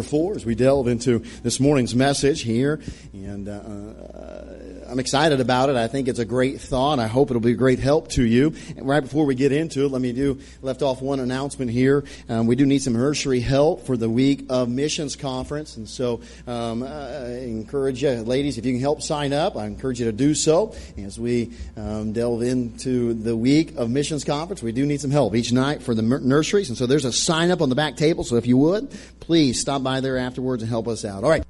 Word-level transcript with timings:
number 0.00 0.08
four 0.08 0.34
as 0.34 0.46
we 0.46 0.54
delve 0.54 0.88
into 0.88 1.18
this 1.42 1.60
morning's 1.60 1.94
message 1.94 2.40
here. 2.40 2.80
And 3.12 3.48
uh, 3.48 3.52
uh, 3.52 4.60
I'm 4.88 4.98
excited 4.98 5.40
about 5.40 5.68
it. 5.68 5.76
I 5.76 5.88
think 5.88 6.08
it's 6.08 6.18
a 6.18 6.24
great 6.24 6.60
thought. 6.60 6.98
I 6.98 7.06
hope 7.06 7.30
it'll 7.30 7.40
be 7.40 7.52
a 7.52 7.54
great 7.54 7.78
help 7.78 8.08
to 8.12 8.24
you. 8.24 8.54
And 8.76 8.88
right 8.88 9.00
before 9.00 9.26
we 9.26 9.34
get 9.34 9.52
into 9.52 9.84
it, 9.84 9.92
let 9.92 10.00
me 10.00 10.12
do 10.12 10.40
left 10.62 10.82
off 10.82 11.02
one 11.02 11.20
announcement 11.20 11.70
here. 11.70 12.04
Um, 12.28 12.46
we 12.46 12.56
do 12.56 12.64
need 12.64 12.82
some 12.82 12.94
nursery 12.94 13.40
help 13.40 13.86
for 13.86 13.96
the 13.96 14.08
week 14.08 14.46
of 14.48 14.68
missions 14.68 15.16
conference, 15.16 15.76
and 15.76 15.88
so 15.88 16.22
um, 16.46 16.82
I 16.82 17.42
encourage 17.42 18.02
you, 18.02 18.10
ladies, 18.22 18.58
if 18.58 18.64
you 18.64 18.72
can 18.72 18.80
help 18.80 19.02
sign 19.02 19.32
up, 19.32 19.56
I 19.56 19.66
encourage 19.66 20.00
you 20.00 20.06
to 20.06 20.12
do 20.12 20.34
so 20.34 20.74
as 20.98 21.20
we 21.20 21.52
um, 21.76 22.12
delve 22.12 22.42
into 22.42 23.14
the 23.14 23.36
week 23.36 23.76
of 23.76 23.90
missions 23.90 24.24
conference. 24.24 24.62
We 24.62 24.72
do 24.72 24.86
need 24.86 25.00
some 25.00 25.10
help 25.10 25.34
each 25.34 25.52
night 25.52 25.82
for 25.82 25.94
the 25.94 26.02
nurseries, 26.02 26.68
and 26.68 26.78
so 26.78 26.86
there's 26.86 27.04
a 27.04 27.12
sign 27.12 27.50
up 27.50 27.60
on 27.60 27.68
the 27.68 27.74
back 27.74 27.96
table. 27.96 28.24
So 28.24 28.36
if 28.36 28.46
you 28.46 28.56
would, 28.56 28.90
please 29.20 29.60
stop 29.60 29.82
by 29.82 29.89
there 29.98 30.16
afterwards 30.16 30.62
and 30.62 30.70
help 30.70 30.86
us 30.86 31.04
out. 31.04 31.24
All 31.24 31.30
right. 31.30 31.42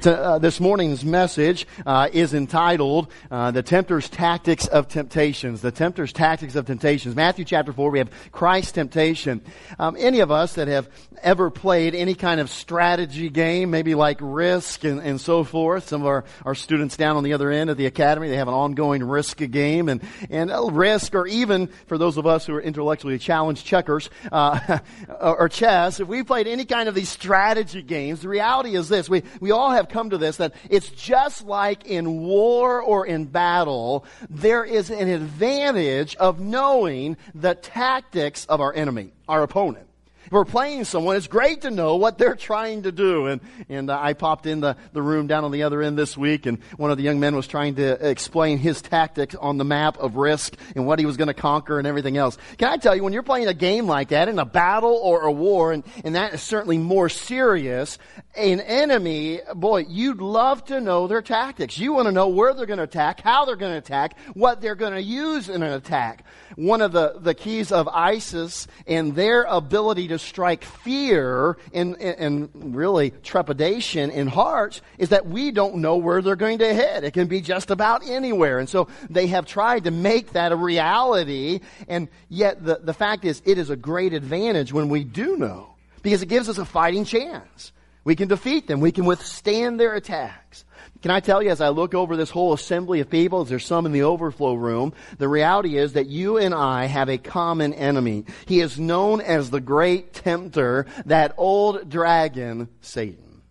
So, 0.00 0.12
uh, 0.12 0.38
this 0.38 0.60
morning's 0.60 1.04
message 1.04 1.66
uh, 1.84 2.08
is 2.12 2.32
entitled 2.32 3.10
uh, 3.32 3.50
"The 3.50 3.64
Tempter's 3.64 4.08
Tactics 4.08 4.68
of 4.68 4.86
Temptations." 4.86 5.60
The 5.60 5.72
Tempter's 5.72 6.12
Tactics 6.12 6.54
of 6.54 6.66
Temptations. 6.66 7.16
Matthew 7.16 7.44
chapter 7.44 7.72
four. 7.72 7.90
We 7.90 7.98
have 7.98 8.10
Christ's 8.30 8.70
temptation. 8.72 9.40
Um, 9.76 9.96
any 9.98 10.20
of 10.20 10.30
us 10.30 10.54
that 10.54 10.68
have 10.68 10.88
ever 11.22 11.50
played 11.50 11.94
any 11.94 12.14
kind 12.14 12.40
of 12.40 12.50
strategy 12.50 13.28
game, 13.28 13.70
maybe 13.70 13.94
like 13.94 14.18
Risk 14.20 14.84
and, 14.84 15.00
and 15.00 15.20
so 15.20 15.44
forth. 15.44 15.88
Some 15.88 16.02
of 16.02 16.06
our, 16.06 16.24
our 16.44 16.54
students 16.54 16.96
down 16.96 17.16
on 17.16 17.24
the 17.24 17.32
other 17.32 17.50
end 17.50 17.70
of 17.70 17.76
the 17.76 17.86
academy, 17.86 18.28
they 18.28 18.36
have 18.36 18.48
an 18.48 18.54
ongoing 18.54 19.02
Risk 19.02 19.38
game 19.38 19.88
and 19.88 20.02
and 20.30 20.50
uh, 20.50 20.70
Risk, 20.70 21.14
or 21.14 21.26
even 21.26 21.68
for 21.86 21.98
those 21.98 22.16
of 22.16 22.26
us 22.26 22.46
who 22.46 22.54
are 22.54 22.60
intellectually 22.60 23.18
challenged, 23.18 23.66
checkers 23.66 24.10
uh, 24.30 24.78
or 25.20 25.48
chess. 25.48 26.00
If 26.00 26.08
we 26.08 26.22
played 26.22 26.46
any 26.46 26.64
kind 26.64 26.88
of 26.88 26.94
these 26.94 27.08
strategy 27.08 27.82
games, 27.82 28.20
the 28.20 28.28
reality 28.28 28.76
is 28.76 28.88
this: 28.88 29.08
we 29.08 29.22
we 29.40 29.50
all 29.50 29.70
have 29.70 29.88
come 29.88 30.10
to 30.10 30.18
this 30.18 30.36
that 30.36 30.54
it's 30.70 30.88
just 30.90 31.44
like 31.44 31.86
in 31.86 32.20
war 32.22 32.80
or 32.80 33.06
in 33.06 33.24
battle, 33.24 34.04
there 34.30 34.64
is 34.64 34.90
an 34.90 35.08
advantage 35.08 36.16
of 36.16 36.40
knowing 36.40 37.16
the 37.34 37.54
tactics 37.54 38.44
of 38.46 38.60
our 38.60 38.72
enemy, 38.74 39.12
our 39.28 39.42
opponent. 39.42 39.87
If 40.28 40.32
we're 40.32 40.44
playing 40.44 40.84
someone, 40.84 41.16
it's 41.16 41.26
great 41.26 41.62
to 41.62 41.70
know 41.70 41.96
what 41.96 42.18
they're 42.18 42.36
trying 42.36 42.82
to 42.82 42.92
do. 42.92 43.28
And, 43.28 43.40
and 43.70 43.88
uh, 43.88 43.98
I 43.98 44.12
popped 44.12 44.44
in 44.44 44.60
the, 44.60 44.76
the 44.92 45.00
room 45.00 45.26
down 45.26 45.44
on 45.44 45.52
the 45.52 45.62
other 45.62 45.80
end 45.80 45.96
this 45.96 46.18
week, 46.18 46.44
and 46.44 46.62
one 46.76 46.90
of 46.90 46.98
the 46.98 47.02
young 47.02 47.18
men 47.18 47.34
was 47.34 47.46
trying 47.46 47.76
to 47.76 48.10
explain 48.10 48.58
his 48.58 48.82
tactics 48.82 49.34
on 49.34 49.56
the 49.56 49.64
map 49.64 49.96
of 49.96 50.16
risk 50.16 50.54
and 50.76 50.86
what 50.86 50.98
he 50.98 51.06
was 51.06 51.16
going 51.16 51.28
to 51.28 51.34
conquer 51.34 51.78
and 51.78 51.86
everything 51.86 52.18
else. 52.18 52.36
Can 52.58 52.68
I 52.68 52.76
tell 52.76 52.94
you, 52.94 53.02
when 53.02 53.14
you're 53.14 53.22
playing 53.22 53.48
a 53.48 53.54
game 53.54 53.86
like 53.86 54.08
that 54.08 54.28
in 54.28 54.38
a 54.38 54.44
battle 54.44 55.00
or 55.02 55.22
a 55.22 55.32
war, 55.32 55.72
and, 55.72 55.82
and 56.04 56.14
that 56.14 56.34
is 56.34 56.42
certainly 56.42 56.76
more 56.76 57.08
serious, 57.08 57.96
an 58.36 58.60
enemy, 58.60 59.40
boy, 59.54 59.86
you'd 59.88 60.20
love 60.20 60.62
to 60.66 60.78
know 60.78 61.06
their 61.06 61.22
tactics. 61.22 61.78
You 61.78 61.94
want 61.94 62.04
to 62.04 62.12
know 62.12 62.28
where 62.28 62.52
they're 62.52 62.66
going 62.66 62.76
to 62.76 62.84
attack, 62.84 63.22
how 63.22 63.46
they're 63.46 63.56
going 63.56 63.72
to 63.72 63.78
attack, 63.78 64.18
what 64.34 64.60
they're 64.60 64.74
going 64.74 64.92
to 64.92 65.02
use 65.02 65.48
in 65.48 65.62
an 65.62 65.72
attack. 65.72 66.26
One 66.56 66.82
of 66.82 66.92
the, 66.92 67.14
the 67.18 67.32
keys 67.32 67.72
of 67.72 67.88
ISIS 67.88 68.66
and 68.86 69.14
their 69.14 69.44
ability 69.44 70.08
to 70.08 70.17
strike 70.18 70.64
fear 70.64 71.56
and, 71.72 71.96
and, 72.00 72.50
and 72.52 72.74
really 72.76 73.10
trepidation 73.10 74.10
in 74.10 74.26
hearts 74.26 74.80
is 74.98 75.10
that 75.10 75.26
we 75.26 75.50
don't 75.50 75.76
know 75.76 75.96
where 75.96 76.22
they're 76.22 76.36
going 76.36 76.58
to 76.58 76.74
head. 76.74 77.04
It 77.04 77.12
can 77.12 77.28
be 77.28 77.40
just 77.40 77.70
about 77.70 78.06
anywhere. 78.06 78.58
And 78.58 78.68
so 78.68 78.88
they 79.08 79.28
have 79.28 79.46
tried 79.46 79.84
to 79.84 79.90
make 79.90 80.32
that 80.32 80.52
a 80.52 80.56
reality. 80.56 81.60
And 81.88 82.08
yet 82.28 82.64
the, 82.64 82.80
the 82.82 82.94
fact 82.94 83.24
is, 83.24 83.42
it 83.44 83.58
is 83.58 83.70
a 83.70 83.76
great 83.76 84.12
advantage 84.12 84.72
when 84.72 84.88
we 84.88 85.04
do 85.04 85.36
know 85.36 85.74
because 86.02 86.22
it 86.22 86.28
gives 86.28 86.48
us 86.48 86.58
a 86.58 86.64
fighting 86.64 87.04
chance. 87.04 87.72
We 88.04 88.16
can 88.16 88.28
defeat 88.28 88.66
them. 88.66 88.80
We 88.80 88.92
can 88.92 89.04
withstand 89.04 89.78
their 89.78 89.94
attacks. 89.94 90.64
Can 91.00 91.12
I 91.12 91.20
tell 91.20 91.42
you, 91.42 91.50
as 91.50 91.60
I 91.60 91.68
look 91.68 91.94
over 91.94 92.16
this 92.16 92.30
whole 92.30 92.52
assembly 92.52 93.00
of 93.00 93.08
people, 93.08 93.44
there's 93.44 93.64
some 93.64 93.86
in 93.86 93.92
the 93.92 94.02
overflow 94.02 94.54
room, 94.54 94.92
the 95.18 95.28
reality 95.28 95.78
is 95.78 95.92
that 95.92 96.08
you 96.08 96.38
and 96.38 96.52
I 96.52 96.86
have 96.86 97.08
a 97.08 97.18
common 97.18 97.72
enemy. 97.72 98.24
He 98.46 98.60
is 98.60 98.80
known 98.80 99.20
as 99.20 99.50
the 99.50 99.60
great 99.60 100.12
tempter, 100.12 100.86
that 101.06 101.34
old 101.36 101.88
dragon, 101.88 102.68
Satan. 102.80 103.42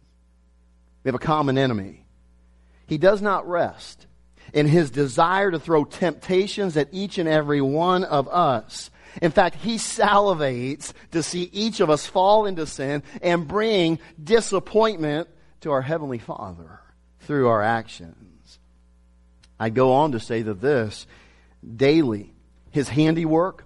We 1.03 1.09
have 1.09 1.16
a 1.16 1.19
common 1.19 1.57
enemy. 1.57 2.06
He 2.85 2.97
does 2.97 3.22
not 3.22 3.47
rest 3.47 4.07
in 4.53 4.68
his 4.68 4.91
desire 4.91 5.52
to 5.52 5.59
throw 5.59 5.85
temptations 5.85 6.75
at 6.75 6.90
each 6.91 7.18
and 7.18 7.29
every 7.29 7.62
one 7.62 8.03
of 8.03 8.28
us. 8.28 8.90
In 9.22 9.31
fact, 9.31 9.56
he 9.56 9.75
salivates 9.75 10.91
to 11.12 11.23
see 11.23 11.50
each 11.53 11.79
of 11.79 11.90
us 11.90 12.06
fall 12.06 12.46
into 12.46 12.66
sin 12.66 13.03
and 13.22 13.47
bring 13.47 14.00
disappointment 14.22 15.29
to 15.62 15.72
our 15.72 15.81
Heavenly 15.81 16.19
Father 16.19 16.81
through 17.28 17.50
our 17.50 17.62
actions. 17.62 18.58
I 19.60 19.70
go 19.70 19.94
on 19.94 20.14
to 20.14 20.20
say 20.20 20.42
that 20.42 20.62
this 20.62 21.06
daily, 21.76 22.34
his 22.72 22.88
handiwork, 22.88 23.66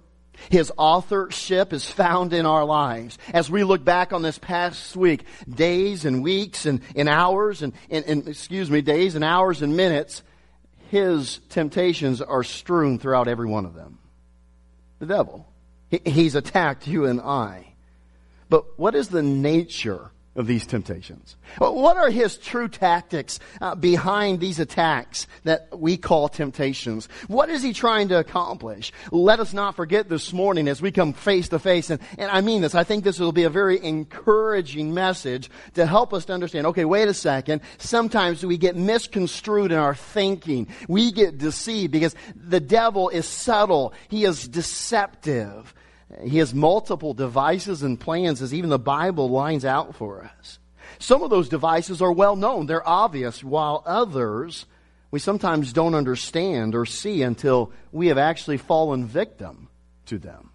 his 0.50 0.72
authorship 0.76 1.72
is 1.72 1.88
found 1.88 2.32
in 2.32 2.44
our 2.44 2.64
lives. 2.64 3.18
As 3.32 3.48
we 3.48 3.62
look 3.62 3.84
back 3.84 4.12
on 4.12 4.22
this 4.22 4.38
past 4.38 4.96
week, 4.96 5.24
days 5.48 6.04
and 6.04 6.22
weeks 6.22 6.66
and, 6.66 6.80
and 6.96 7.08
hours 7.08 7.62
and, 7.62 7.72
and, 7.88 8.04
and, 8.06 8.28
excuse 8.28 8.70
me, 8.70 8.80
days 8.80 9.14
and 9.14 9.24
hours 9.24 9.62
and 9.62 9.76
minutes, 9.76 10.22
his 10.90 11.38
temptations 11.48 12.20
are 12.20 12.42
strewn 12.42 12.98
throughout 12.98 13.28
every 13.28 13.46
one 13.46 13.64
of 13.64 13.74
them. 13.74 13.98
The 14.98 15.06
devil. 15.06 15.46
He, 15.88 16.00
he's 16.04 16.34
attacked 16.34 16.88
you 16.88 17.04
and 17.04 17.20
I. 17.20 17.74
But 18.48 18.78
what 18.78 18.94
is 18.94 19.08
the 19.08 19.22
nature 19.22 20.10
of 20.34 20.46
these 20.46 20.66
temptations. 20.66 21.36
What 21.58 21.98
are 21.98 22.08
his 22.08 22.38
true 22.38 22.68
tactics 22.68 23.38
uh, 23.60 23.74
behind 23.74 24.40
these 24.40 24.58
attacks 24.60 25.26
that 25.44 25.78
we 25.78 25.98
call 25.98 26.28
temptations? 26.30 27.06
What 27.28 27.50
is 27.50 27.62
he 27.62 27.74
trying 27.74 28.08
to 28.08 28.18
accomplish? 28.18 28.92
Let 29.10 29.40
us 29.40 29.52
not 29.52 29.76
forget 29.76 30.08
this 30.08 30.32
morning 30.32 30.68
as 30.68 30.80
we 30.80 30.90
come 30.90 31.12
face 31.12 31.50
to 31.50 31.58
face, 31.58 31.90
and, 31.90 32.00
and 32.16 32.30
I 32.30 32.40
mean 32.40 32.62
this, 32.62 32.74
I 32.74 32.84
think 32.84 33.04
this 33.04 33.18
will 33.18 33.32
be 33.32 33.44
a 33.44 33.50
very 33.50 33.82
encouraging 33.84 34.94
message 34.94 35.50
to 35.74 35.84
help 35.84 36.14
us 36.14 36.24
to 36.26 36.32
understand, 36.32 36.66
okay, 36.68 36.86
wait 36.86 37.08
a 37.08 37.14
second, 37.14 37.60
sometimes 37.76 38.44
we 38.44 38.56
get 38.56 38.74
misconstrued 38.74 39.70
in 39.70 39.78
our 39.78 39.94
thinking. 39.94 40.66
We 40.88 41.12
get 41.12 41.36
deceived 41.36 41.92
because 41.92 42.14
the 42.34 42.60
devil 42.60 43.10
is 43.10 43.26
subtle. 43.26 43.92
He 44.08 44.24
is 44.24 44.48
deceptive. 44.48 45.74
He 46.20 46.38
has 46.38 46.52
multiple 46.52 47.14
devices 47.14 47.82
and 47.82 47.98
plans 47.98 48.42
as 48.42 48.52
even 48.52 48.70
the 48.70 48.78
Bible 48.78 49.30
lines 49.30 49.64
out 49.64 49.94
for 49.94 50.24
us. 50.24 50.58
Some 50.98 51.22
of 51.22 51.30
those 51.30 51.48
devices 51.48 52.02
are 52.02 52.12
well 52.12 52.36
known, 52.36 52.66
they're 52.66 52.86
obvious, 52.86 53.42
while 53.42 53.82
others 53.86 54.66
we 55.10 55.18
sometimes 55.18 55.72
don't 55.72 55.94
understand 55.94 56.74
or 56.74 56.86
see 56.86 57.22
until 57.22 57.70
we 57.92 58.08
have 58.08 58.18
actually 58.18 58.56
fallen 58.56 59.06
victim 59.06 59.68
to 60.06 60.18
them. 60.18 60.50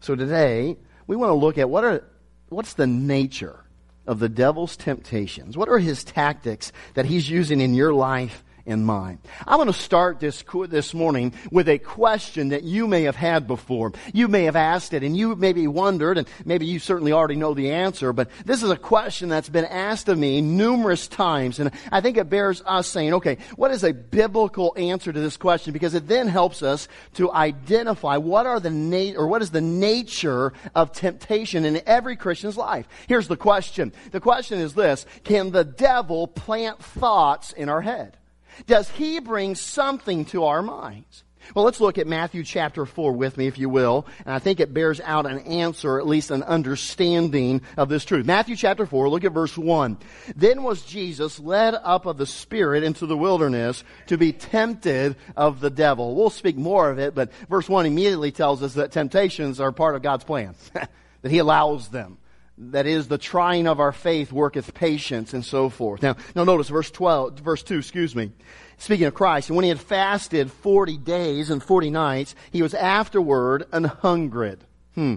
So 0.00 0.14
today, 0.14 0.76
we 1.06 1.16
want 1.16 1.30
to 1.30 1.34
look 1.34 1.58
at 1.58 1.68
what 1.68 1.84
are, 1.84 2.04
what's 2.48 2.74
the 2.74 2.86
nature 2.86 3.64
of 4.06 4.20
the 4.20 4.28
devil's 4.28 4.76
temptations? 4.76 5.56
What 5.56 5.68
are 5.68 5.78
his 5.78 6.04
tactics 6.04 6.72
that 6.94 7.04
he's 7.04 7.28
using 7.28 7.60
in 7.60 7.74
your 7.74 7.92
life 7.92 8.44
in 8.70 8.84
mind. 8.84 9.18
I'm 9.46 9.56
going 9.56 9.66
to 9.66 9.72
start 9.72 10.20
this, 10.20 10.44
this 10.68 10.94
morning 10.94 11.32
with 11.50 11.68
a 11.68 11.78
question 11.78 12.50
that 12.50 12.62
you 12.62 12.86
may 12.86 13.02
have 13.02 13.16
had 13.16 13.46
before. 13.46 13.92
You 14.12 14.28
may 14.28 14.44
have 14.44 14.56
asked 14.56 14.94
it 14.94 15.02
and 15.02 15.16
you 15.16 15.36
maybe 15.36 15.66
wondered, 15.66 16.18
and 16.18 16.28
maybe 16.44 16.66
you 16.66 16.78
certainly 16.78 17.12
already 17.12 17.36
know 17.36 17.54
the 17.54 17.72
answer, 17.72 18.12
but 18.12 18.30
this 18.44 18.62
is 18.62 18.70
a 18.70 18.76
question 18.76 19.28
that's 19.28 19.48
been 19.48 19.64
asked 19.64 20.08
of 20.08 20.18
me 20.18 20.40
numerous 20.40 21.08
times, 21.08 21.58
and 21.58 21.70
I 21.90 22.00
think 22.00 22.16
it 22.16 22.30
bears 22.30 22.62
us 22.64 22.86
saying, 22.86 23.14
okay, 23.14 23.38
what 23.56 23.70
is 23.70 23.84
a 23.84 23.92
biblical 23.92 24.74
answer 24.76 25.12
to 25.12 25.20
this 25.20 25.36
question? 25.36 25.72
Because 25.72 25.94
it 25.94 26.08
then 26.08 26.28
helps 26.28 26.62
us 26.62 26.88
to 27.14 27.32
identify 27.32 28.16
what 28.16 28.46
are 28.46 28.60
the 28.60 28.70
na- 28.70 29.18
or 29.18 29.26
what 29.26 29.42
is 29.42 29.50
the 29.50 29.60
nature 29.60 30.52
of 30.74 30.92
temptation 30.92 31.64
in 31.64 31.80
every 31.86 32.16
Christian's 32.16 32.56
life. 32.56 32.86
Here's 33.08 33.28
the 33.28 33.36
question. 33.36 33.92
The 34.10 34.20
question 34.20 34.60
is 34.60 34.74
this, 34.74 35.06
can 35.24 35.50
the 35.50 35.64
devil 35.64 36.26
plant 36.28 36.82
thoughts 36.82 37.52
in 37.52 37.68
our 37.68 37.80
head? 37.80 38.16
Does 38.66 38.88
he 38.90 39.20
bring 39.20 39.54
something 39.54 40.24
to 40.26 40.44
our 40.44 40.62
minds? 40.62 41.24
Well, 41.54 41.64
let's 41.64 41.80
look 41.80 41.98
at 41.98 42.06
Matthew 42.06 42.44
chapter 42.44 42.86
4 42.86 43.12
with 43.12 43.36
me, 43.36 43.46
if 43.46 43.58
you 43.58 43.68
will. 43.68 44.06
And 44.24 44.34
I 44.34 44.38
think 44.38 44.60
it 44.60 44.72
bears 44.72 45.00
out 45.00 45.26
an 45.26 45.40
answer, 45.40 45.98
at 45.98 46.06
least 46.06 46.30
an 46.30 46.42
understanding 46.42 47.62
of 47.76 47.88
this 47.88 48.04
truth. 48.04 48.24
Matthew 48.26 48.56
chapter 48.56 48.86
4, 48.86 49.08
look 49.08 49.24
at 49.24 49.32
verse 49.32 49.56
1. 49.58 49.98
Then 50.36 50.62
was 50.62 50.82
Jesus 50.82 51.40
led 51.40 51.74
up 51.74 52.06
of 52.06 52.18
the 52.18 52.26
Spirit 52.26 52.84
into 52.84 53.06
the 53.06 53.16
wilderness 53.16 53.82
to 54.06 54.16
be 54.16 54.32
tempted 54.32 55.16
of 55.36 55.60
the 55.60 55.70
devil. 55.70 56.14
We'll 56.14 56.30
speak 56.30 56.56
more 56.56 56.90
of 56.90 56.98
it, 56.98 57.14
but 57.14 57.32
verse 57.48 57.68
1 57.68 57.86
immediately 57.86 58.30
tells 58.30 58.62
us 58.62 58.74
that 58.74 58.92
temptations 58.92 59.60
are 59.60 59.72
part 59.72 59.96
of 59.96 60.02
God's 60.02 60.24
plan, 60.24 60.54
that 60.72 61.30
He 61.30 61.38
allows 61.38 61.88
them 61.88 62.18
that 62.60 62.86
is 62.86 63.08
the 63.08 63.18
trying 63.18 63.66
of 63.66 63.80
our 63.80 63.92
faith 63.92 64.30
worketh 64.30 64.74
patience 64.74 65.32
and 65.32 65.44
so 65.44 65.70
forth. 65.70 66.02
Now, 66.02 66.16
now 66.34 66.44
notice 66.44 66.68
verse 66.68 66.90
12, 66.90 67.40
verse 67.40 67.62
2, 67.62 67.78
excuse 67.78 68.14
me. 68.14 68.32
Speaking 68.76 69.06
of 69.06 69.14
Christ, 69.14 69.48
and 69.48 69.56
when 69.56 69.64
he 69.64 69.70
had 69.70 69.80
fasted 69.80 70.50
40 70.50 70.98
days 70.98 71.50
and 71.50 71.62
40 71.62 71.90
nights, 71.90 72.34
he 72.50 72.62
was 72.62 72.74
afterward 72.74 73.64
an 73.72 73.84
hungered. 73.84 74.60
Hmm. 74.94 75.16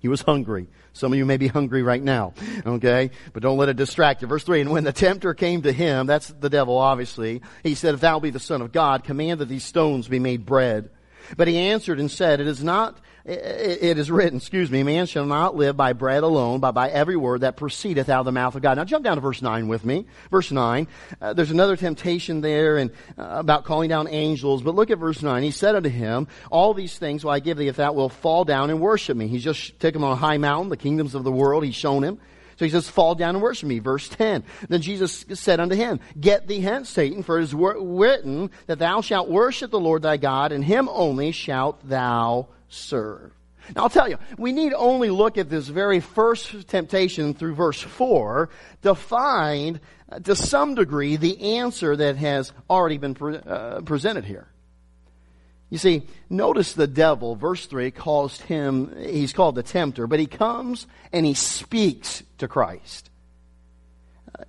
He 0.00 0.08
was 0.08 0.20
hungry. 0.20 0.68
Some 0.92 1.12
of 1.12 1.18
you 1.18 1.24
may 1.24 1.38
be 1.38 1.48
hungry 1.48 1.82
right 1.82 2.02
now, 2.02 2.34
okay? 2.66 3.10
But 3.32 3.42
don't 3.42 3.56
let 3.56 3.70
it 3.70 3.76
distract 3.76 4.20
you. 4.22 4.28
Verse 4.28 4.44
3, 4.44 4.60
and 4.60 4.70
when 4.70 4.84
the 4.84 4.92
tempter 4.92 5.32
came 5.32 5.62
to 5.62 5.72
him, 5.72 6.06
that's 6.06 6.28
the 6.28 6.50
devil 6.50 6.76
obviously, 6.76 7.42
he 7.62 7.74
said, 7.74 7.94
If 7.94 8.00
thou 8.00 8.20
be 8.20 8.30
the 8.30 8.38
Son 8.38 8.60
of 8.60 8.70
God, 8.70 9.02
command 9.02 9.40
that 9.40 9.48
these 9.48 9.64
stones 9.64 10.08
be 10.08 10.18
made 10.18 10.44
bread. 10.44 10.90
But 11.36 11.48
he 11.48 11.56
answered 11.56 11.98
and 11.98 12.10
said, 12.10 12.40
It 12.40 12.46
is 12.46 12.62
not 12.62 13.00
it 13.26 13.96
is 13.96 14.10
written, 14.10 14.36
excuse 14.36 14.70
me, 14.70 14.82
man 14.82 15.06
shall 15.06 15.24
not 15.24 15.56
live 15.56 15.78
by 15.78 15.94
bread 15.94 16.22
alone, 16.22 16.60
but 16.60 16.72
by 16.72 16.90
every 16.90 17.16
word 17.16 17.40
that 17.40 17.56
proceedeth 17.56 18.10
out 18.10 18.20
of 18.20 18.26
the 18.26 18.32
mouth 18.32 18.54
of 18.54 18.60
God. 18.60 18.76
Now 18.76 18.84
jump 18.84 19.02
down 19.02 19.16
to 19.16 19.22
verse 19.22 19.40
9 19.40 19.66
with 19.66 19.82
me. 19.82 20.04
Verse 20.30 20.50
9. 20.50 20.86
Uh, 21.22 21.32
there's 21.32 21.50
another 21.50 21.76
temptation 21.76 22.42
there 22.42 22.76
and 22.76 22.90
uh, 23.16 23.26
about 23.30 23.64
calling 23.64 23.88
down 23.88 24.08
angels, 24.08 24.62
but 24.62 24.74
look 24.74 24.90
at 24.90 24.98
verse 24.98 25.22
9. 25.22 25.42
He 25.42 25.52
said 25.52 25.74
unto 25.74 25.88
him, 25.88 26.28
all 26.50 26.74
these 26.74 26.98
things 26.98 27.24
will 27.24 27.30
I 27.30 27.40
give 27.40 27.56
thee 27.56 27.68
if 27.68 27.76
thou 27.76 27.94
wilt 27.94 28.12
fall 28.12 28.44
down 28.44 28.68
and 28.68 28.78
worship 28.78 29.16
me. 29.16 29.26
He's 29.26 29.44
just 29.44 29.80
taken 29.80 30.02
him 30.02 30.04
on 30.04 30.12
a 30.12 30.16
high 30.16 30.36
mountain, 30.36 30.68
the 30.68 30.76
kingdoms 30.76 31.14
of 31.14 31.24
the 31.24 31.32
world, 31.32 31.64
he's 31.64 31.74
shown 31.74 32.04
him. 32.04 32.20
So 32.56 32.66
he 32.66 32.70
says, 32.70 32.88
fall 32.88 33.14
down 33.14 33.34
and 33.34 33.42
worship 33.42 33.68
me. 33.68 33.78
Verse 33.78 34.06
10. 34.08 34.44
Then 34.68 34.82
Jesus 34.82 35.24
said 35.32 35.60
unto 35.60 35.74
him, 35.74 35.98
Get 36.20 36.46
thee 36.46 36.60
hence, 36.60 36.90
Satan, 36.90 37.22
for 37.22 37.38
it 37.38 37.44
is 37.44 37.54
written 37.54 38.50
that 38.66 38.78
thou 38.78 39.00
shalt 39.00 39.30
worship 39.30 39.70
the 39.70 39.80
Lord 39.80 40.02
thy 40.02 40.18
God, 40.18 40.52
and 40.52 40.62
him 40.62 40.90
only 40.90 41.32
shalt 41.32 41.88
thou 41.88 42.48
serve. 42.74 43.32
Now 43.74 43.84
I'll 43.84 43.90
tell 43.90 44.08
you, 44.08 44.18
we 44.36 44.52
need 44.52 44.74
only 44.74 45.10
look 45.10 45.38
at 45.38 45.48
this 45.48 45.68
very 45.68 46.00
first 46.00 46.68
temptation 46.68 47.34
through 47.34 47.54
verse 47.54 47.80
4 47.80 48.50
to 48.82 48.94
find, 48.94 49.80
uh, 50.10 50.18
to 50.20 50.36
some 50.36 50.74
degree, 50.74 51.16
the 51.16 51.56
answer 51.58 51.96
that 51.96 52.16
has 52.16 52.52
already 52.68 52.98
been 52.98 53.14
pre- 53.14 53.38
uh, 53.38 53.80
presented 53.80 54.24
here. 54.24 54.48
You 55.70 55.78
see, 55.78 56.02
notice 56.28 56.74
the 56.74 56.86
devil, 56.86 57.36
verse 57.36 57.66
3, 57.66 57.90
calls 57.90 58.40
him, 58.42 58.94
he's 58.98 59.32
called 59.32 59.54
the 59.54 59.62
tempter, 59.62 60.06
but 60.06 60.20
he 60.20 60.26
comes 60.26 60.86
and 61.12 61.24
he 61.24 61.34
speaks 61.34 62.22
to 62.38 62.48
Christ. 62.48 63.10
Uh, 64.38 64.44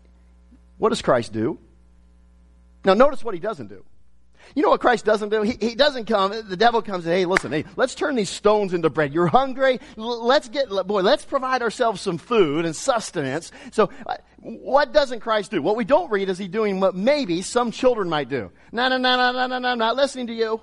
what 0.78 0.89
does 0.89 1.01
Christ 1.01 1.31
do? 1.31 1.57
Now 2.83 2.94
notice 2.94 3.24
what 3.24 3.33
he 3.33 3.39
doesn't 3.39 3.68
do. 3.68 3.83
You 4.53 4.62
know 4.62 4.69
what 4.69 4.81
Christ 4.81 5.06
doesn't 5.06 5.30
do? 5.30 5.42
He, 5.42 5.57
he 5.59 5.75
doesn't 5.75 6.06
come, 6.06 6.31
the 6.47 6.57
devil 6.57 6.81
comes 6.81 7.06
and, 7.06 7.13
hey, 7.13 7.25
listen, 7.25 7.51
hey, 7.51 7.65
let's 7.75 7.95
turn 7.95 8.15
these 8.15 8.30
stones 8.30 8.74
into 8.74 8.89
bread. 8.89 9.13
You're 9.13 9.27
hungry? 9.27 9.80
Let's 9.95 10.50
get, 10.50 10.69
boy, 10.69 11.01
let's 11.01 11.25
provide 11.25 11.62
ourselves 11.62 12.01
some 12.01 12.18
food 12.18 12.65
and 12.65 12.75
sustenance. 12.75 13.51
So, 13.71 13.89
uh, 14.06 14.15
what 14.38 14.94
doesn't 14.94 15.21
Christ 15.21 15.51
do? 15.51 15.62
What 15.62 15.75
we 15.75 15.86
don't 15.86 16.12
read 16.12 16.30
is 16.30 16.38
he 16.38 16.47
doing 16.47 16.80
what 16.80 16.95
maybe 16.95 17.42
some 17.42 17.71
children 17.71 18.09
might 18.09 18.30
do. 18.30 18.51
No, 18.71 18.88
no, 18.89 18.97
no, 18.97 19.18
no, 19.18 19.31
no, 19.31 19.47
no, 19.47 19.59
no, 19.59 19.69
I'm 19.69 19.80
not 19.80 19.95
listening 19.95 20.27
to 20.27 20.33
you. 20.33 20.62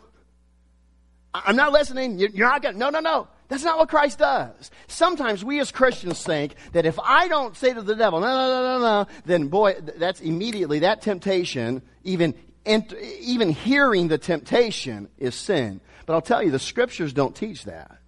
I'm 1.35 1.57
not 1.57 1.73
listening. 1.73 2.19
You're 2.19 2.49
not 2.49 2.63
going 2.63 2.75
to, 2.75 2.79
no, 2.79 2.91
no, 2.91 3.01
no. 3.01 3.29
That's 3.49 3.65
not 3.65 3.79
what 3.79 3.89
Christ 3.89 4.19
does. 4.19 4.71
Sometimes 4.87 5.45
we 5.45 5.61
as 5.61 5.71
Christians 5.71 6.23
think 6.23 6.55
that 6.73 6.87
if 6.87 6.99
I 6.99 7.29
don't 7.29 7.57
say 7.57 7.75
to 7.75 7.83
the 7.83 7.95
devil, 7.95 8.21
no, 8.21 8.27
no, 8.27 8.49
no, 8.49 8.63
no, 8.63 8.81
no, 8.81 9.07
then 9.27 9.49
boy, 9.49 9.77
that's 9.97 10.21
immediately, 10.21 10.79
that 10.81 11.03
temptation, 11.03 11.83
even 12.05 12.35
and 12.65 12.93
even 13.21 13.51
hearing 13.51 14.09
the 14.09 14.19
temptation 14.19 15.09
is 15.19 15.35
sin. 15.35 15.81
But 16.07 16.15
I'll 16.15 16.23
tell 16.23 16.43
you, 16.43 16.51
the 16.51 16.59
scriptures 16.59 17.13
don't 17.13 17.35
teach 17.35 17.65
that. 17.65 17.99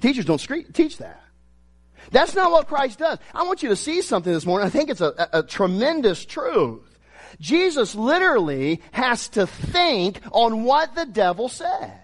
Teachers 0.00 0.24
don't 0.24 0.38
teach 0.72 0.98
that. 0.98 1.22
That's 2.10 2.34
not 2.34 2.50
what 2.50 2.66
Christ 2.66 2.98
does. 2.98 3.18
I 3.32 3.44
want 3.44 3.62
you 3.62 3.68
to 3.68 3.76
see 3.76 4.02
something 4.02 4.32
this 4.32 4.44
morning. 4.44 4.66
I 4.66 4.70
think 4.70 4.90
it's 4.90 5.00
a, 5.00 5.14
a, 5.32 5.38
a 5.38 5.42
tremendous 5.42 6.24
truth. 6.24 6.98
Jesus 7.40 7.94
literally 7.94 8.82
has 8.92 9.28
to 9.30 9.46
think 9.46 10.20
on 10.32 10.64
what 10.64 10.94
the 10.94 11.06
devil 11.06 11.48
said. 11.48 11.98